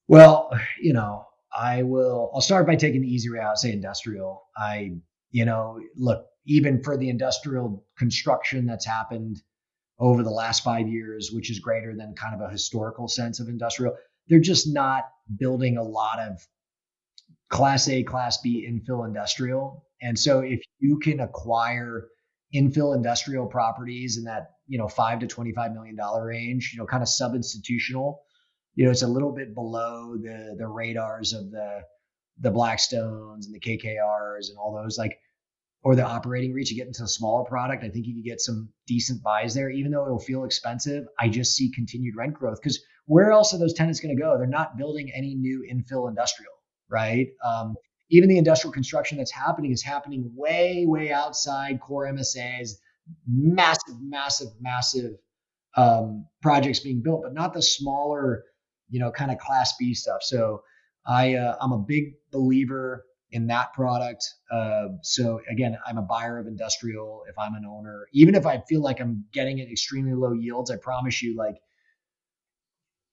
Well, 0.07 0.51
you 0.79 0.93
know, 0.93 1.25
I 1.55 1.83
will, 1.83 2.31
I'll 2.33 2.41
start 2.41 2.67
by 2.67 2.75
taking 2.75 3.01
the 3.01 3.07
easy 3.07 3.29
route, 3.29 3.57
say 3.57 3.71
industrial. 3.71 4.43
I, 4.57 4.91
you 5.31 5.45
know, 5.45 5.79
look, 5.95 6.25
even 6.45 6.83
for 6.83 6.97
the 6.97 7.09
industrial 7.09 7.85
construction 7.97 8.65
that's 8.65 8.85
happened 8.85 9.41
over 9.97 10.23
the 10.23 10.29
last 10.31 10.63
five 10.63 10.87
years, 10.87 11.31
which 11.31 11.49
is 11.49 11.59
greater 11.59 11.95
than 11.95 12.13
kind 12.15 12.35
of 12.35 12.41
a 12.41 12.51
historical 12.51 13.07
sense 13.07 13.39
of 13.39 13.47
industrial, 13.47 13.95
they're 14.27 14.39
just 14.39 14.67
not 14.67 15.05
building 15.37 15.77
a 15.77 15.83
lot 15.83 16.19
of 16.19 16.45
class 17.49 17.87
A, 17.87 18.03
class 18.03 18.39
B 18.41 18.67
infill 18.69 19.07
industrial. 19.07 19.85
And 20.01 20.19
so 20.19 20.39
if 20.41 20.61
you 20.79 20.99
can 20.99 21.21
acquire 21.21 22.07
infill 22.53 22.95
industrial 22.95 23.47
properties 23.47 24.17
in 24.17 24.25
that, 24.25 24.51
you 24.67 24.77
know, 24.77 24.87
five 24.87 25.19
to 25.19 25.27
$25 25.27 25.73
million 25.73 25.97
range, 26.21 26.71
you 26.73 26.79
know, 26.79 26.85
kind 26.85 27.01
of 27.01 27.09
sub 27.09 27.33
institutional, 27.33 28.21
you 28.75 28.85
know, 28.85 28.91
it's 28.91 29.01
a 29.01 29.07
little 29.07 29.31
bit 29.31 29.53
below 29.53 30.15
the 30.17 30.55
the 30.57 30.67
radars 30.67 31.33
of 31.33 31.51
the 31.51 31.81
the 32.39 32.51
Blackstones 32.51 33.45
and 33.45 33.53
the 33.53 33.59
KKRs 33.59 34.49
and 34.49 34.57
all 34.57 34.73
those 34.73 34.97
like 34.97 35.17
or 35.83 35.95
the 35.95 36.03
operating 36.03 36.51
REITs 36.53 36.71
You 36.71 36.77
get 36.77 36.87
into 36.87 37.03
a 37.03 37.07
smaller 37.07 37.45
product. 37.45 37.83
I 37.83 37.89
think 37.89 38.07
you 38.07 38.13
can 38.13 38.23
get 38.23 38.41
some 38.41 38.69
decent 38.87 39.21
buys 39.21 39.53
there, 39.53 39.69
even 39.69 39.91
though 39.91 40.03
it'll 40.03 40.19
feel 40.19 40.43
expensive. 40.43 41.05
I 41.19 41.29
just 41.29 41.55
see 41.55 41.71
continued 41.71 42.15
rent 42.15 42.33
growth 42.33 42.59
because 42.61 42.83
where 43.05 43.31
else 43.31 43.53
are 43.53 43.59
those 43.59 43.73
tenants 43.73 43.99
going 43.99 44.15
to 44.15 44.21
go? 44.21 44.35
They're 44.37 44.47
not 44.47 44.77
building 44.77 45.11
any 45.15 45.35
new 45.35 45.63
infill 45.71 46.09
industrial, 46.09 46.53
right? 46.89 47.27
Um, 47.45 47.75
even 48.09 48.29
the 48.29 48.39
industrial 48.39 48.73
construction 48.73 49.17
that's 49.19 49.31
happening 49.31 49.71
is 49.71 49.83
happening 49.83 50.31
way, 50.35 50.85
way 50.87 51.11
outside 51.11 51.79
core 51.79 52.05
MSAs, 52.05 52.71
massive, 53.27 53.95
massive, 54.01 54.49
massive 54.59 55.11
um, 55.77 56.25
projects 56.41 56.79
being 56.79 57.01
built, 57.03 57.21
but 57.23 57.33
not 57.33 57.53
the 57.53 57.61
smaller 57.61 58.43
you 58.95 59.01
know, 59.01 59.11
kind 59.11 59.29
of 59.29 59.37
class 59.39 59.75
B 59.77 59.93
stuff. 59.93 60.23
So 60.23 60.63
I 61.05 61.33
uh, 61.35 61.57
I'm 61.59 61.73
a 61.73 61.77
big 61.77 62.13
believer 62.31 63.05
in 63.31 63.47
that 63.47 63.73
product. 63.73 64.23
Uh, 64.49 64.87
so 65.01 65.41
again, 65.51 65.77
I'm 65.85 65.97
a 65.97 66.01
buyer 66.01 66.39
of 66.39 66.47
industrial. 66.47 67.25
If 67.27 67.37
I'm 67.37 67.55
an 67.55 67.65
owner, 67.65 68.07
even 68.13 68.35
if 68.35 68.45
I 68.45 68.63
feel 68.69 68.79
like 68.79 69.01
I'm 69.01 69.25
getting 69.33 69.59
at 69.59 69.69
extremely 69.69 70.13
low 70.13 70.31
yields, 70.31 70.71
I 70.71 70.77
promise 70.77 71.21
you, 71.21 71.35
like 71.35 71.57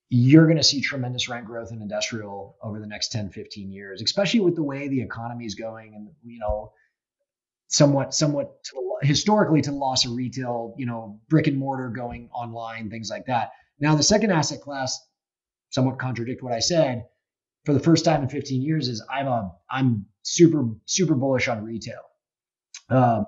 you're 0.09 0.45
going 0.45 0.57
to 0.57 0.63
see 0.63 0.81
tremendous 0.81 1.29
rent 1.29 1.47
growth 1.47 1.73
in 1.73 1.83
industrial 1.83 2.57
over 2.63 2.79
the 2.79 2.87
next 2.87 3.11
10, 3.11 3.31
15 3.31 3.73
years, 3.73 4.03
especially 4.03 4.39
with 4.39 4.55
the 4.55 4.63
way 4.63 4.87
the 4.87 5.01
economy 5.01 5.47
is 5.47 5.57
going 5.57 5.97
and, 5.97 6.11
you 6.25 6.39
know, 6.39 6.71
somewhat, 7.67 8.15
somewhat 8.15 8.63
to 8.63 8.99
historically 9.03 9.61
to 9.63 9.71
the 9.71 9.77
loss 9.77 10.05
of 10.05 10.13
retail, 10.13 10.77
you 10.79 10.87
know, 10.87 11.19
brick 11.29 11.49
and 11.49 11.59
mortar 11.59 11.89
going 11.89 12.31
online, 12.33 12.89
things 12.89 13.11
like 13.11 13.27
that. 13.27 13.51
Now, 13.81 13.97
the 13.97 14.03
second 14.05 14.31
asset 14.31 14.61
class 14.61 15.01
somewhat 15.73 15.99
contradict 15.99 16.43
what 16.43 16.53
I 16.53 16.61
said, 16.61 17.07
for 17.65 17.73
the 17.73 17.81
first 17.81 18.05
time 18.05 18.23
in 18.23 18.29
15 18.29 18.63
years 18.63 18.89
is 18.89 19.05
I'm 19.11 19.27
a 19.27 19.53
I'm 19.71 20.07
super 20.23 20.65
super 20.87 21.15
bullish 21.15 21.49
on 21.49 21.65
retail. 21.65 22.03
Uh, 22.89 23.25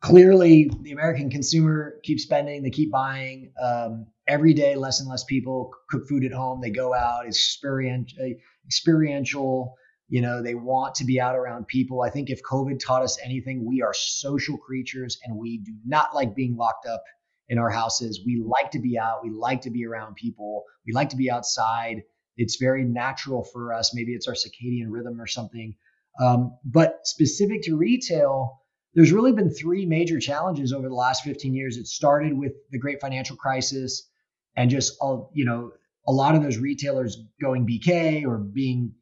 clearly, 0.00 0.70
the 0.82 0.92
American 0.92 1.30
consumer 1.30 1.96
keeps 2.02 2.22
spending, 2.22 2.62
they 2.62 2.70
keep 2.70 2.90
buying. 2.90 3.52
Um, 3.60 4.06
every 4.26 4.54
day, 4.54 4.76
less 4.76 5.00
and 5.00 5.08
less 5.08 5.24
people 5.24 5.72
cook 5.90 6.08
food 6.08 6.24
at 6.24 6.32
home. 6.32 6.60
They 6.60 6.70
go 6.70 6.94
out, 6.94 7.26
experiential, 7.26 8.34
experiential. 8.66 9.76
You 10.08 10.20
know, 10.20 10.40
they 10.40 10.54
want 10.54 10.94
to 10.96 11.04
be 11.04 11.20
out 11.20 11.34
around 11.34 11.66
people. 11.66 12.02
I 12.02 12.10
think 12.10 12.30
if 12.30 12.40
COVID 12.42 12.78
taught 12.78 13.02
us 13.02 13.18
anything, 13.24 13.64
we 13.64 13.82
are 13.82 13.92
social 13.92 14.56
creatures 14.56 15.18
and 15.24 15.36
we 15.36 15.58
do 15.58 15.72
not 15.84 16.14
like 16.14 16.36
being 16.36 16.56
locked 16.56 16.86
up 16.86 17.02
in 17.48 17.58
our 17.58 17.70
houses. 17.70 18.20
We 18.24 18.42
like 18.44 18.72
to 18.72 18.78
be 18.78 18.98
out. 18.98 19.22
We 19.22 19.30
like 19.30 19.62
to 19.62 19.70
be 19.70 19.86
around 19.86 20.16
people. 20.16 20.64
We 20.86 20.92
like 20.92 21.10
to 21.10 21.16
be 21.16 21.30
outside. 21.30 22.02
It's 22.36 22.56
very 22.56 22.84
natural 22.84 23.44
for 23.44 23.72
us. 23.72 23.94
Maybe 23.94 24.12
it's 24.14 24.28
our 24.28 24.34
circadian 24.34 24.86
rhythm 24.88 25.20
or 25.20 25.26
something. 25.26 25.74
Um, 26.20 26.56
but 26.64 27.00
specific 27.04 27.62
to 27.62 27.76
retail, 27.76 28.62
there's 28.94 29.12
really 29.12 29.32
been 29.32 29.50
three 29.50 29.86
major 29.86 30.18
challenges 30.18 30.72
over 30.72 30.88
the 30.88 30.94
last 30.94 31.22
15 31.22 31.54
years. 31.54 31.76
It 31.76 31.86
started 31.86 32.36
with 32.36 32.52
the 32.70 32.78
great 32.78 33.00
financial 33.00 33.36
crisis 33.36 34.08
and 34.56 34.70
just, 34.70 34.96
you 35.34 35.44
know, 35.44 35.72
a 36.08 36.12
lot 36.12 36.34
of 36.34 36.42
those 36.42 36.56
retailers 36.56 37.18
going 37.40 37.66
BK 37.66 38.24
or 38.24 38.38
being, 38.38 38.92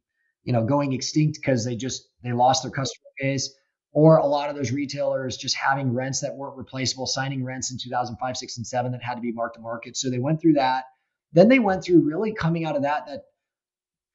you 0.43 0.53
know, 0.53 0.65
going 0.65 0.93
extinct 0.93 1.39
because 1.41 1.65
they 1.65 1.77
just, 1.77 2.09
they 2.23 2.33
lost 2.33 2.63
their 2.63 2.73
customer 2.73 3.05
base 3.21 3.55
or 3.95 4.17
a 4.19 4.27
lot 4.27 4.51
of 4.51 4.57
those 4.57 4.73
retailers 4.73 5.37
just 5.37 5.55
having 5.55 5.95
rents 5.95 6.21
that 6.21 6.35
weren't 6.35 6.57
replaceable, 6.57 7.07
signing 7.07 7.45
rents 7.45 7.71
in 7.71 7.79
2005, 7.79 8.37
six, 8.37 8.57
and 8.59 8.67
seven 8.67 8.91
that 8.93 9.03
had 9.03 9.15
to 9.15 9.21
be 9.21 9.33
marked 9.33 9.55
to 9.55 9.63
market. 9.63 9.97
So 9.97 10.11
they 10.11 10.19
went 10.19 10.41
through 10.41 10.55
that. 10.55 10.85
Then 11.33 11.49
they 11.49 11.61
went 11.61 11.85
through 11.85 12.05
really 12.05 12.35
coming 12.35 12.65
out 12.65 12.75
of 12.75 12.83
that, 12.83 13.07
that 13.07 13.23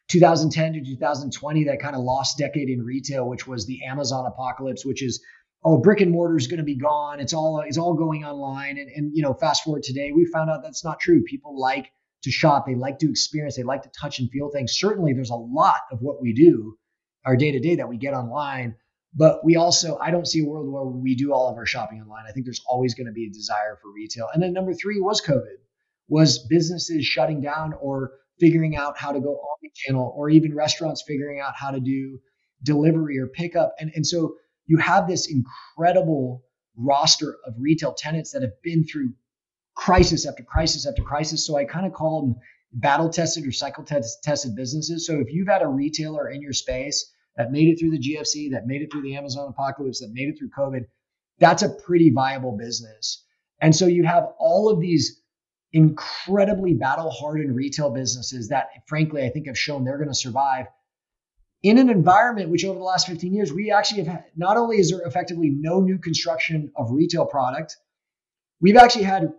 2010 0.09 0.73
to 0.73 0.83
2020, 0.83 1.63
that 1.65 1.79
kind 1.79 1.95
of 1.95 2.01
lost 2.01 2.37
decade 2.37 2.69
in 2.69 2.83
retail, 2.83 3.27
which 3.27 3.47
was 3.47 3.65
the 3.65 3.85
Amazon 3.85 4.25
apocalypse, 4.25 4.85
which 4.85 5.01
is 5.01 5.23
oh 5.63 5.77
brick 5.77 6.01
and 6.01 6.11
mortar 6.11 6.37
is 6.37 6.47
going 6.47 6.57
to 6.57 6.63
be 6.63 6.77
gone. 6.77 7.21
It's 7.21 7.33
all 7.33 7.63
it's 7.65 7.77
all 7.77 7.93
going 7.93 8.25
online. 8.25 8.77
And, 8.77 8.89
and 8.89 9.11
you 9.15 9.23
know 9.23 9.33
fast 9.33 9.63
forward 9.63 9.83
today 9.83 10.11
we 10.13 10.25
found 10.25 10.49
out 10.49 10.61
that's 10.61 10.83
not 10.83 10.99
true. 10.99 11.23
People 11.23 11.57
like 11.57 11.91
to 12.23 12.31
shop. 12.31 12.65
They 12.65 12.75
like 12.75 12.99
to 12.99 13.09
experience. 13.09 13.55
They 13.55 13.63
like 13.63 13.83
to 13.83 13.91
touch 13.97 14.19
and 14.19 14.29
feel 14.29 14.49
things. 14.49 14.77
Certainly 14.77 15.13
there's 15.13 15.29
a 15.29 15.35
lot 15.35 15.81
of 15.91 15.99
what 16.01 16.21
we 16.21 16.33
do 16.33 16.77
our 17.25 17.37
day 17.37 17.51
to 17.51 17.59
day 17.59 17.77
that 17.77 17.87
we 17.87 17.97
get 17.97 18.13
online 18.13 18.75
but 19.13 19.43
we 19.43 19.55
also 19.55 19.97
i 19.99 20.11
don't 20.11 20.27
see 20.27 20.41
a 20.41 20.45
world 20.45 20.71
where 20.71 20.83
we 20.85 21.15
do 21.15 21.33
all 21.33 21.49
of 21.49 21.57
our 21.57 21.65
shopping 21.65 22.01
online 22.01 22.25
i 22.27 22.31
think 22.31 22.45
there's 22.45 22.61
always 22.67 22.93
going 22.93 23.07
to 23.07 23.13
be 23.13 23.25
a 23.25 23.29
desire 23.29 23.77
for 23.81 23.91
retail 23.91 24.27
and 24.33 24.41
then 24.41 24.53
number 24.53 24.73
three 24.73 24.99
was 24.99 25.21
covid 25.21 25.57
was 26.07 26.39
businesses 26.47 27.05
shutting 27.05 27.41
down 27.41 27.73
or 27.81 28.11
figuring 28.39 28.75
out 28.75 28.97
how 28.97 29.11
to 29.11 29.19
go 29.19 29.29
omni-channel 29.29 30.13
or 30.15 30.29
even 30.29 30.55
restaurants 30.55 31.03
figuring 31.05 31.39
out 31.39 31.53
how 31.55 31.71
to 31.71 31.79
do 31.79 32.19
delivery 32.63 33.17
or 33.19 33.27
pickup 33.27 33.73
and, 33.79 33.91
and 33.95 34.05
so 34.05 34.35
you 34.65 34.77
have 34.77 35.07
this 35.07 35.27
incredible 35.29 36.43
roster 36.77 37.37
of 37.45 37.53
retail 37.57 37.93
tenants 37.93 38.31
that 38.31 38.41
have 38.41 38.61
been 38.63 38.85
through 38.85 39.13
crisis 39.75 40.27
after 40.27 40.43
crisis 40.43 40.85
after 40.85 41.01
crisis. 41.01 41.45
So 41.45 41.57
I 41.57 41.65
kind 41.65 41.85
of 41.85 41.93
call 41.93 42.21
them 42.21 42.35
battle 42.71 43.09
tested 43.09 43.47
or 43.47 43.51
cycle 43.51 43.83
tested 43.83 44.55
businesses. 44.55 45.07
So 45.07 45.19
if 45.19 45.31
you've 45.31 45.47
had 45.47 45.61
a 45.61 45.67
retailer 45.67 46.29
in 46.29 46.41
your 46.41 46.53
space 46.53 47.11
that 47.39 47.51
made 47.51 47.69
it 47.69 47.79
through 47.79 47.91
the 47.91 47.97
GFC, 47.97 48.51
that 48.51 48.67
made 48.67 48.81
it 48.81 48.91
through 48.91 49.01
the 49.01 49.15
Amazon 49.15 49.47
apocalypse, 49.47 50.01
that 50.01 50.11
made 50.11 50.27
it 50.27 50.37
through 50.37 50.49
COVID, 50.49 50.85
that's 51.39 51.63
a 51.63 51.69
pretty 51.69 52.11
viable 52.11 52.57
business. 52.57 53.25
And 53.61 53.73
so 53.73 53.87
you 53.87 54.03
have 54.03 54.27
all 54.37 54.69
of 54.69 54.81
these 54.81 55.21
incredibly 55.71 56.73
battle 56.73 57.09
hardened 57.09 57.55
retail 57.55 57.91
businesses 57.91 58.49
that, 58.49 58.67
frankly, 58.87 59.23
I 59.23 59.29
think 59.29 59.47
have 59.47 59.57
shown 59.57 59.85
they're 59.85 59.97
going 59.97 60.09
to 60.09 60.15
survive 60.15 60.67
in 61.63 61.77
an 61.77 61.89
environment 61.89 62.49
which 62.49 62.65
over 62.65 62.77
the 62.77 62.85
last 62.85 63.07
15 63.07 63.33
years 63.33 63.53
we 63.53 63.71
actually 63.71 64.03
have 64.03 64.07
had, 64.07 64.25
not 64.35 64.57
only 64.57 64.77
is 64.77 64.91
there 64.91 65.01
effectively 65.01 65.49
no 65.49 65.79
new 65.81 65.97
construction 65.97 66.71
of 66.77 66.91
retail 66.91 67.25
product 67.25 67.75
we've 68.61 68.77
actually 68.77 69.03
had 69.03 69.33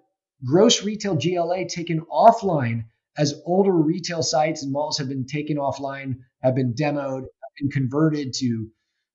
gross 0.44 0.82
retail 0.82 1.14
gla 1.14 1.66
taken 1.66 2.00
offline 2.12 2.84
as 3.16 3.40
older 3.46 3.72
retail 3.72 4.22
sites 4.22 4.62
and 4.62 4.70
malls 4.70 4.98
have 4.98 5.08
been 5.08 5.26
taken 5.26 5.56
offline 5.56 6.18
have 6.42 6.54
been 6.54 6.74
demoed 6.74 7.24
been 7.60 7.70
converted 7.70 8.32
to 8.34 8.68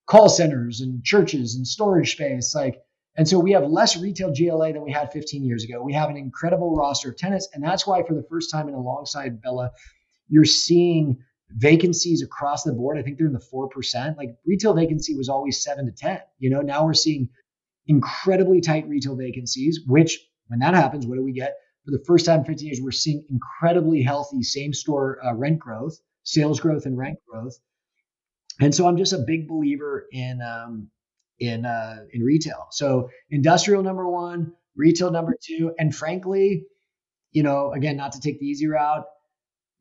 call 0.08 0.29
centers 0.29 0.81
and 0.81 1.03
churches 1.03 1.55
and 1.55 1.67
storage 1.67 2.13
space 2.13 2.53
like 2.55 2.77
and 3.17 3.27
so 3.27 3.39
we 3.39 3.51
have 3.51 3.63
less 3.63 3.97
retail 3.97 4.34
gla 4.34 4.73
than 4.73 4.84
we 4.84 4.91
had 4.91 5.12
15 5.12 5.43
years 5.43 5.63
ago 5.63 5.81
we 5.81 5.93
have 5.93 6.10
an 6.10 6.17
incredible 6.17 6.75
roster 6.75 7.10
of 7.10 7.17
tenants 7.17 7.49
and 7.53 7.63
that's 7.63 7.86
why 7.88 8.03
for 8.03 8.13
the 8.13 8.25
first 8.29 8.51
time 8.51 8.67
in 8.67 8.75
alongside 8.75 9.41
bella 9.41 9.71
you're 10.27 10.45
seeing 10.45 11.17
vacancies 11.51 12.21
across 12.21 12.63
the 12.63 12.73
board. 12.73 12.97
I 12.97 13.01
think 13.01 13.17
they're 13.17 13.27
in 13.27 13.34
the 13.34 13.39
4%. 13.39 14.17
Like 14.17 14.36
retail 14.45 14.73
vacancy 14.73 15.15
was 15.15 15.29
always 15.29 15.63
7 15.63 15.86
to 15.86 15.91
10. 15.91 16.19
You 16.39 16.49
know, 16.49 16.62
now 16.62 16.86
we're 16.86 16.93
seeing 16.93 17.29
incredibly 17.88 18.62
tight 18.62 18.88
retail 18.88 19.15
vacancies, 19.15 19.81
which 19.86 20.19
when 20.47 20.60
that 20.60 20.73
happens, 20.73 21.05
what 21.05 21.15
do 21.15 21.23
we 21.23 21.34
get? 21.34 21.55
For 21.86 21.91
the 21.91 22.03
first 22.05 22.25
time 22.25 22.39
in 22.39 22.45
15 22.45 22.67
years, 22.67 22.79
we're 22.81 22.91
seeing 22.91 23.25
incredibly 23.29 24.01
healthy 24.01 24.41
same 24.41 24.73
store 24.73 25.23
uh, 25.23 25.34
rent 25.34 25.60
growth, 25.60 25.99
sales 26.23 26.60
growth, 26.60 26.86
and 26.88 26.97
rent 26.97 27.19
growth. 27.29 27.55
And 28.60 28.74
so 28.74 28.88
I'm 28.88 28.98
just 28.98 29.13
a 29.13 29.24
big 29.26 29.48
believer 29.48 30.06
in 30.12 30.41
um, 30.41 30.89
in 31.39 31.65
uh, 31.65 31.98
in 32.12 32.22
retail. 32.22 32.68
So 32.72 33.10
industrial 33.30 33.84
number 33.84 34.08
one, 34.08 34.54
retail 34.76 35.12
number 35.12 35.36
two, 35.41 35.74
and 35.78 35.94
frankly, 35.94 36.65
you 37.32 37.44
know, 37.44 37.74
again, 37.74 37.98
not 37.98 38.13
to 38.13 38.22
take 38.22 38.39
the 38.39 38.46
easy 38.46 38.68
route, 38.68 39.06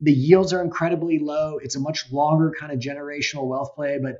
the 0.01 0.13
yields 0.13 0.53
are 0.53 0.63
incredibly 0.63 1.19
low. 1.19 1.59
It's 1.63 1.77
a 1.77 1.81
much 1.81 2.11
longer 2.11 2.53
kind 2.59 2.73
of 2.73 2.79
generational 2.79 3.47
wealth 3.47 3.75
play, 3.75 3.99
but 4.03 4.17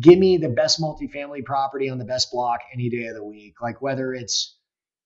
give 0.00 0.18
me 0.18 0.38
the 0.38 0.48
best 0.48 0.80
multifamily 0.80 1.44
property 1.44 1.90
on 1.90 1.98
the 1.98 2.04
best 2.04 2.30
block 2.32 2.60
any 2.72 2.88
day 2.88 3.06
of 3.06 3.14
the 3.14 3.24
week. 3.24 3.54
Like 3.62 3.82
whether 3.82 4.14
it's, 4.14 4.56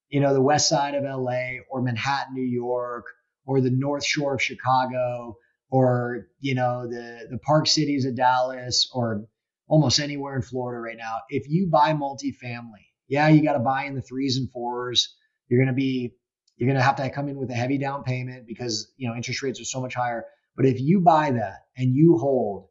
you 0.09 0.19
know, 0.19 0.33
the 0.33 0.41
west 0.41 0.69
side 0.69 0.95
of 0.95 1.03
LA 1.03 1.59
or 1.69 1.81
Manhattan, 1.81 2.33
New 2.33 2.41
York, 2.41 3.05
or 3.45 3.61
the 3.61 3.69
North 3.69 4.05
Shore 4.05 4.35
of 4.35 4.41
Chicago, 4.41 5.35
or, 5.71 6.27
you 6.39 6.53
know, 6.53 6.87
the, 6.87 7.27
the 7.31 7.39
park 7.39 7.65
cities 7.65 8.05
of 8.05 8.15
Dallas, 8.15 8.89
or 8.93 9.25
almost 9.67 9.99
anywhere 9.99 10.35
in 10.35 10.41
Florida 10.41 10.79
right 10.79 10.97
now. 10.97 11.19
If 11.29 11.49
you 11.49 11.69
buy 11.71 11.93
multifamily, 11.93 12.85
yeah, 13.07 13.29
you 13.29 13.41
got 13.41 13.53
to 13.53 13.59
buy 13.59 13.85
in 13.85 13.95
the 13.95 14.01
threes 14.01 14.37
and 14.37 14.51
fours. 14.51 15.15
You're 15.47 15.59
going 15.59 15.73
to 15.73 15.73
be 15.73 16.13
you're 16.57 16.67
going 16.67 16.77
to 16.77 16.83
have 16.83 16.97
to 16.97 17.09
come 17.09 17.27
in 17.27 17.37
with 17.37 17.49
a 17.49 17.55
heavy 17.55 17.79
down 17.79 18.03
payment 18.03 18.45
because 18.45 18.91
you 18.97 19.09
know 19.09 19.15
interest 19.15 19.41
rates 19.41 19.59
are 19.59 19.65
so 19.65 19.81
much 19.81 19.95
higher. 19.95 20.25
But 20.55 20.65
if 20.65 20.79
you 20.79 20.99
buy 20.99 21.31
that 21.31 21.61
and 21.77 21.95
you 21.95 22.17
hold, 22.17 22.67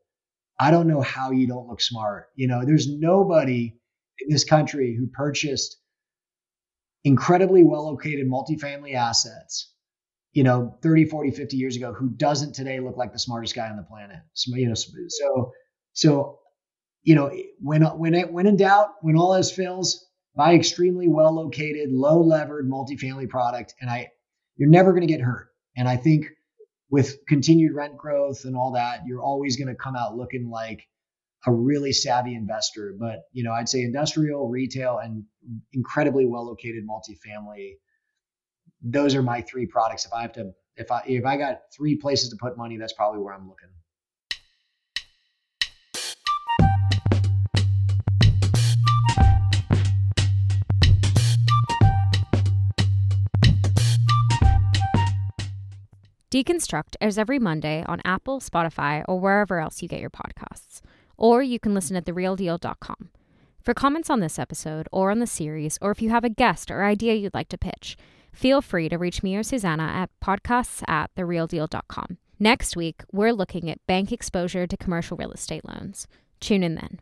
I 0.61 0.71
don't 0.71 0.87
know 0.87 1.01
how 1.01 1.31
you 1.31 1.47
don't 1.47 1.67
look 1.67 1.81
smart. 1.81 2.29
You 2.37 2.47
know, 2.47 2.65
there's 2.65 2.87
nobody 2.87 3.75
in 4.19 4.29
this 4.29 4.45
country 4.45 4.95
who 4.97 5.07
purchased 5.07 5.79
incredibly 7.03 7.65
well 7.65 7.87
located 7.87 8.29
multifamily 8.29 8.95
assets, 8.95 9.73
you 10.33 10.45
know, 10.45 10.77
30, 10.83 11.07
40, 11.07 11.31
50 11.33 11.57
years 11.57 11.77
ago 11.77 11.93
who 11.93 12.11
doesn't 12.11 12.55
today 12.55 12.81
look 12.81 12.97
like 12.97 13.13
the 13.13 13.19
smartest 13.19 13.55
guy 13.55 13.69
on 13.69 13.77
the 13.77 13.83
planet. 13.83 14.19
So, 14.35 14.55
you 14.57 14.69
know, 14.69 14.75
so, 14.75 15.53
so, 15.93 16.39
you 17.03 17.15
know, 17.15 17.33
when, 17.61 17.83
when, 17.83 18.15
it, 18.15 18.33
when 18.33 18.47
in 18.47 18.57
doubt, 18.57 18.91
when 19.01 19.17
all 19.17 19.35
else 19.35 19.51
fails, 19.51 20.07
buy 20.37 20.55
extremely 20.55 21.09
well 21.09 21.35
located, 21.35 21.91
low 21.91 22.21
levered 22.21 22.69
multifamily 22.71 23.29
product, 23.29 23.75
and 23.81 23.91
I 23.91 24.09
you're 24.57 24.69
never 24.69 24.93
going 24.93 25.07
to 25.07 25.13
get 25.13 25.23
hurt. 25.23 25.49
And 25.77 25.89
I 25.89 25.97
think 25.97 26.27
with 26.91 27.17
continued 27.27 27.75
rent 27.75 27.97
growth 27.97 28.45
and 28.45 28.55
all 28.55 28.73
that, 28.73 29.01
you're 29.07 29.23
always 29.23 29.57
going 29.57 29.69
to 29.69 29.75
come 29.75 29.97
out 29.97 30.17
looking 30.17 30.51
like 30.51 30.87
a 31.47 31.53
really 31.53 31.93
savvy 31.93 32.35
investor. 32.35 32.95
But 32.99 33.21
you 33.33 33.43
know, 33.43 33.53
I'd 33.53 33.69
say 33.69 33.83
industrial, 33.83 34.49
retail, 34.49 34.99
and 34.99 35.25
incredibly 35.73 36.27
well 36.27 36.47
located 36.47 36.85
multifamily. 36.87 37.75
Those 38.83 39.15
are 39.15 39.23
my 39.23 39.43
three 39.43 39.67
products. 39.67 40.07
If 40.07 40.13
I 40.13 40.23
have 40.23 40.33
to, 40.33 40.53
if 40.77 40.91
I 40.91 41.03
if 41.07 41.27
I 41.27 41.37
got 41.37 41.61
three 41.73 41.97
places 41.97 42.31
to 42.31 42.37
put 42.37 42.57
money, 42.57 42.79
that's 42.79 42.95
probably 42.95 43.21
where 43.21 43.35
I'm 43.35 43.49
looking. 43.49 43.69
Deconstruct 56.31 56.95
airs 57.01 57.19
every 57.19 57.41
Monday 57.41 57.85
on 57.87 58.01
Apple, 58.05 58.39
Spotify, 58.39 59.05
or 59.09 59.19
wherever 59.19 59.59
else 59.59 59.83
you 59.83 59.89
get 59.89 60.01
your 60.01 60.11
podcasts. 60.11 60.81
Or 61.19 61.43
you 61.43 61.59
can 61.59 61.75
listen 61.75 61.97
at 61.97 62.07
therealdeal.com. 62.07 63.11
For 63.61 63.75
comments 63.75 64.09
on 64.09 64.21
this 64.21 64.39
episode 64.39 64.89
or 64.93 65.11
on 65.11 65.19
the 65.19 65.27
series, 65.27 65.77
or 65.83 65.91
if 65.91 66.01
you 66.01 66.09
have 66.11 66.25
a 66.25 66.31
guest 66.31 66.71
or 66.71 66.85
idea 66.85 67.15
you'd 67.15 67.35
like 67.35 67.49
to 67.49 67.59
pitch, 67.59 67.97
feel 68.33 68.63
free 68.63 68.89
to 68.89 68.97
reach 68.97 69.23
me 69.23 69.37
or 69.37 69.43
Susanna 69.43 69.85
at 69.85 70.11
podcasts 70.25 70.83
at 70.89 71.15
therealdeal.com. 71.17 72.19
Next 72.39 72.77
week, 72.77 73.03
we're 73.13 73.33
looking 73.33 73.71
at 73.71 73.87
bank 73.87 74.13
exposure 74.13 74.67
to 74.67 74.77
commercial 74.77 75.17
real 75.17 75.33
estate 75.33 75.65
loans. 75.65 76.07
Tune 76.41 76.63
in 76.63 76.75
then. 76.75 77.01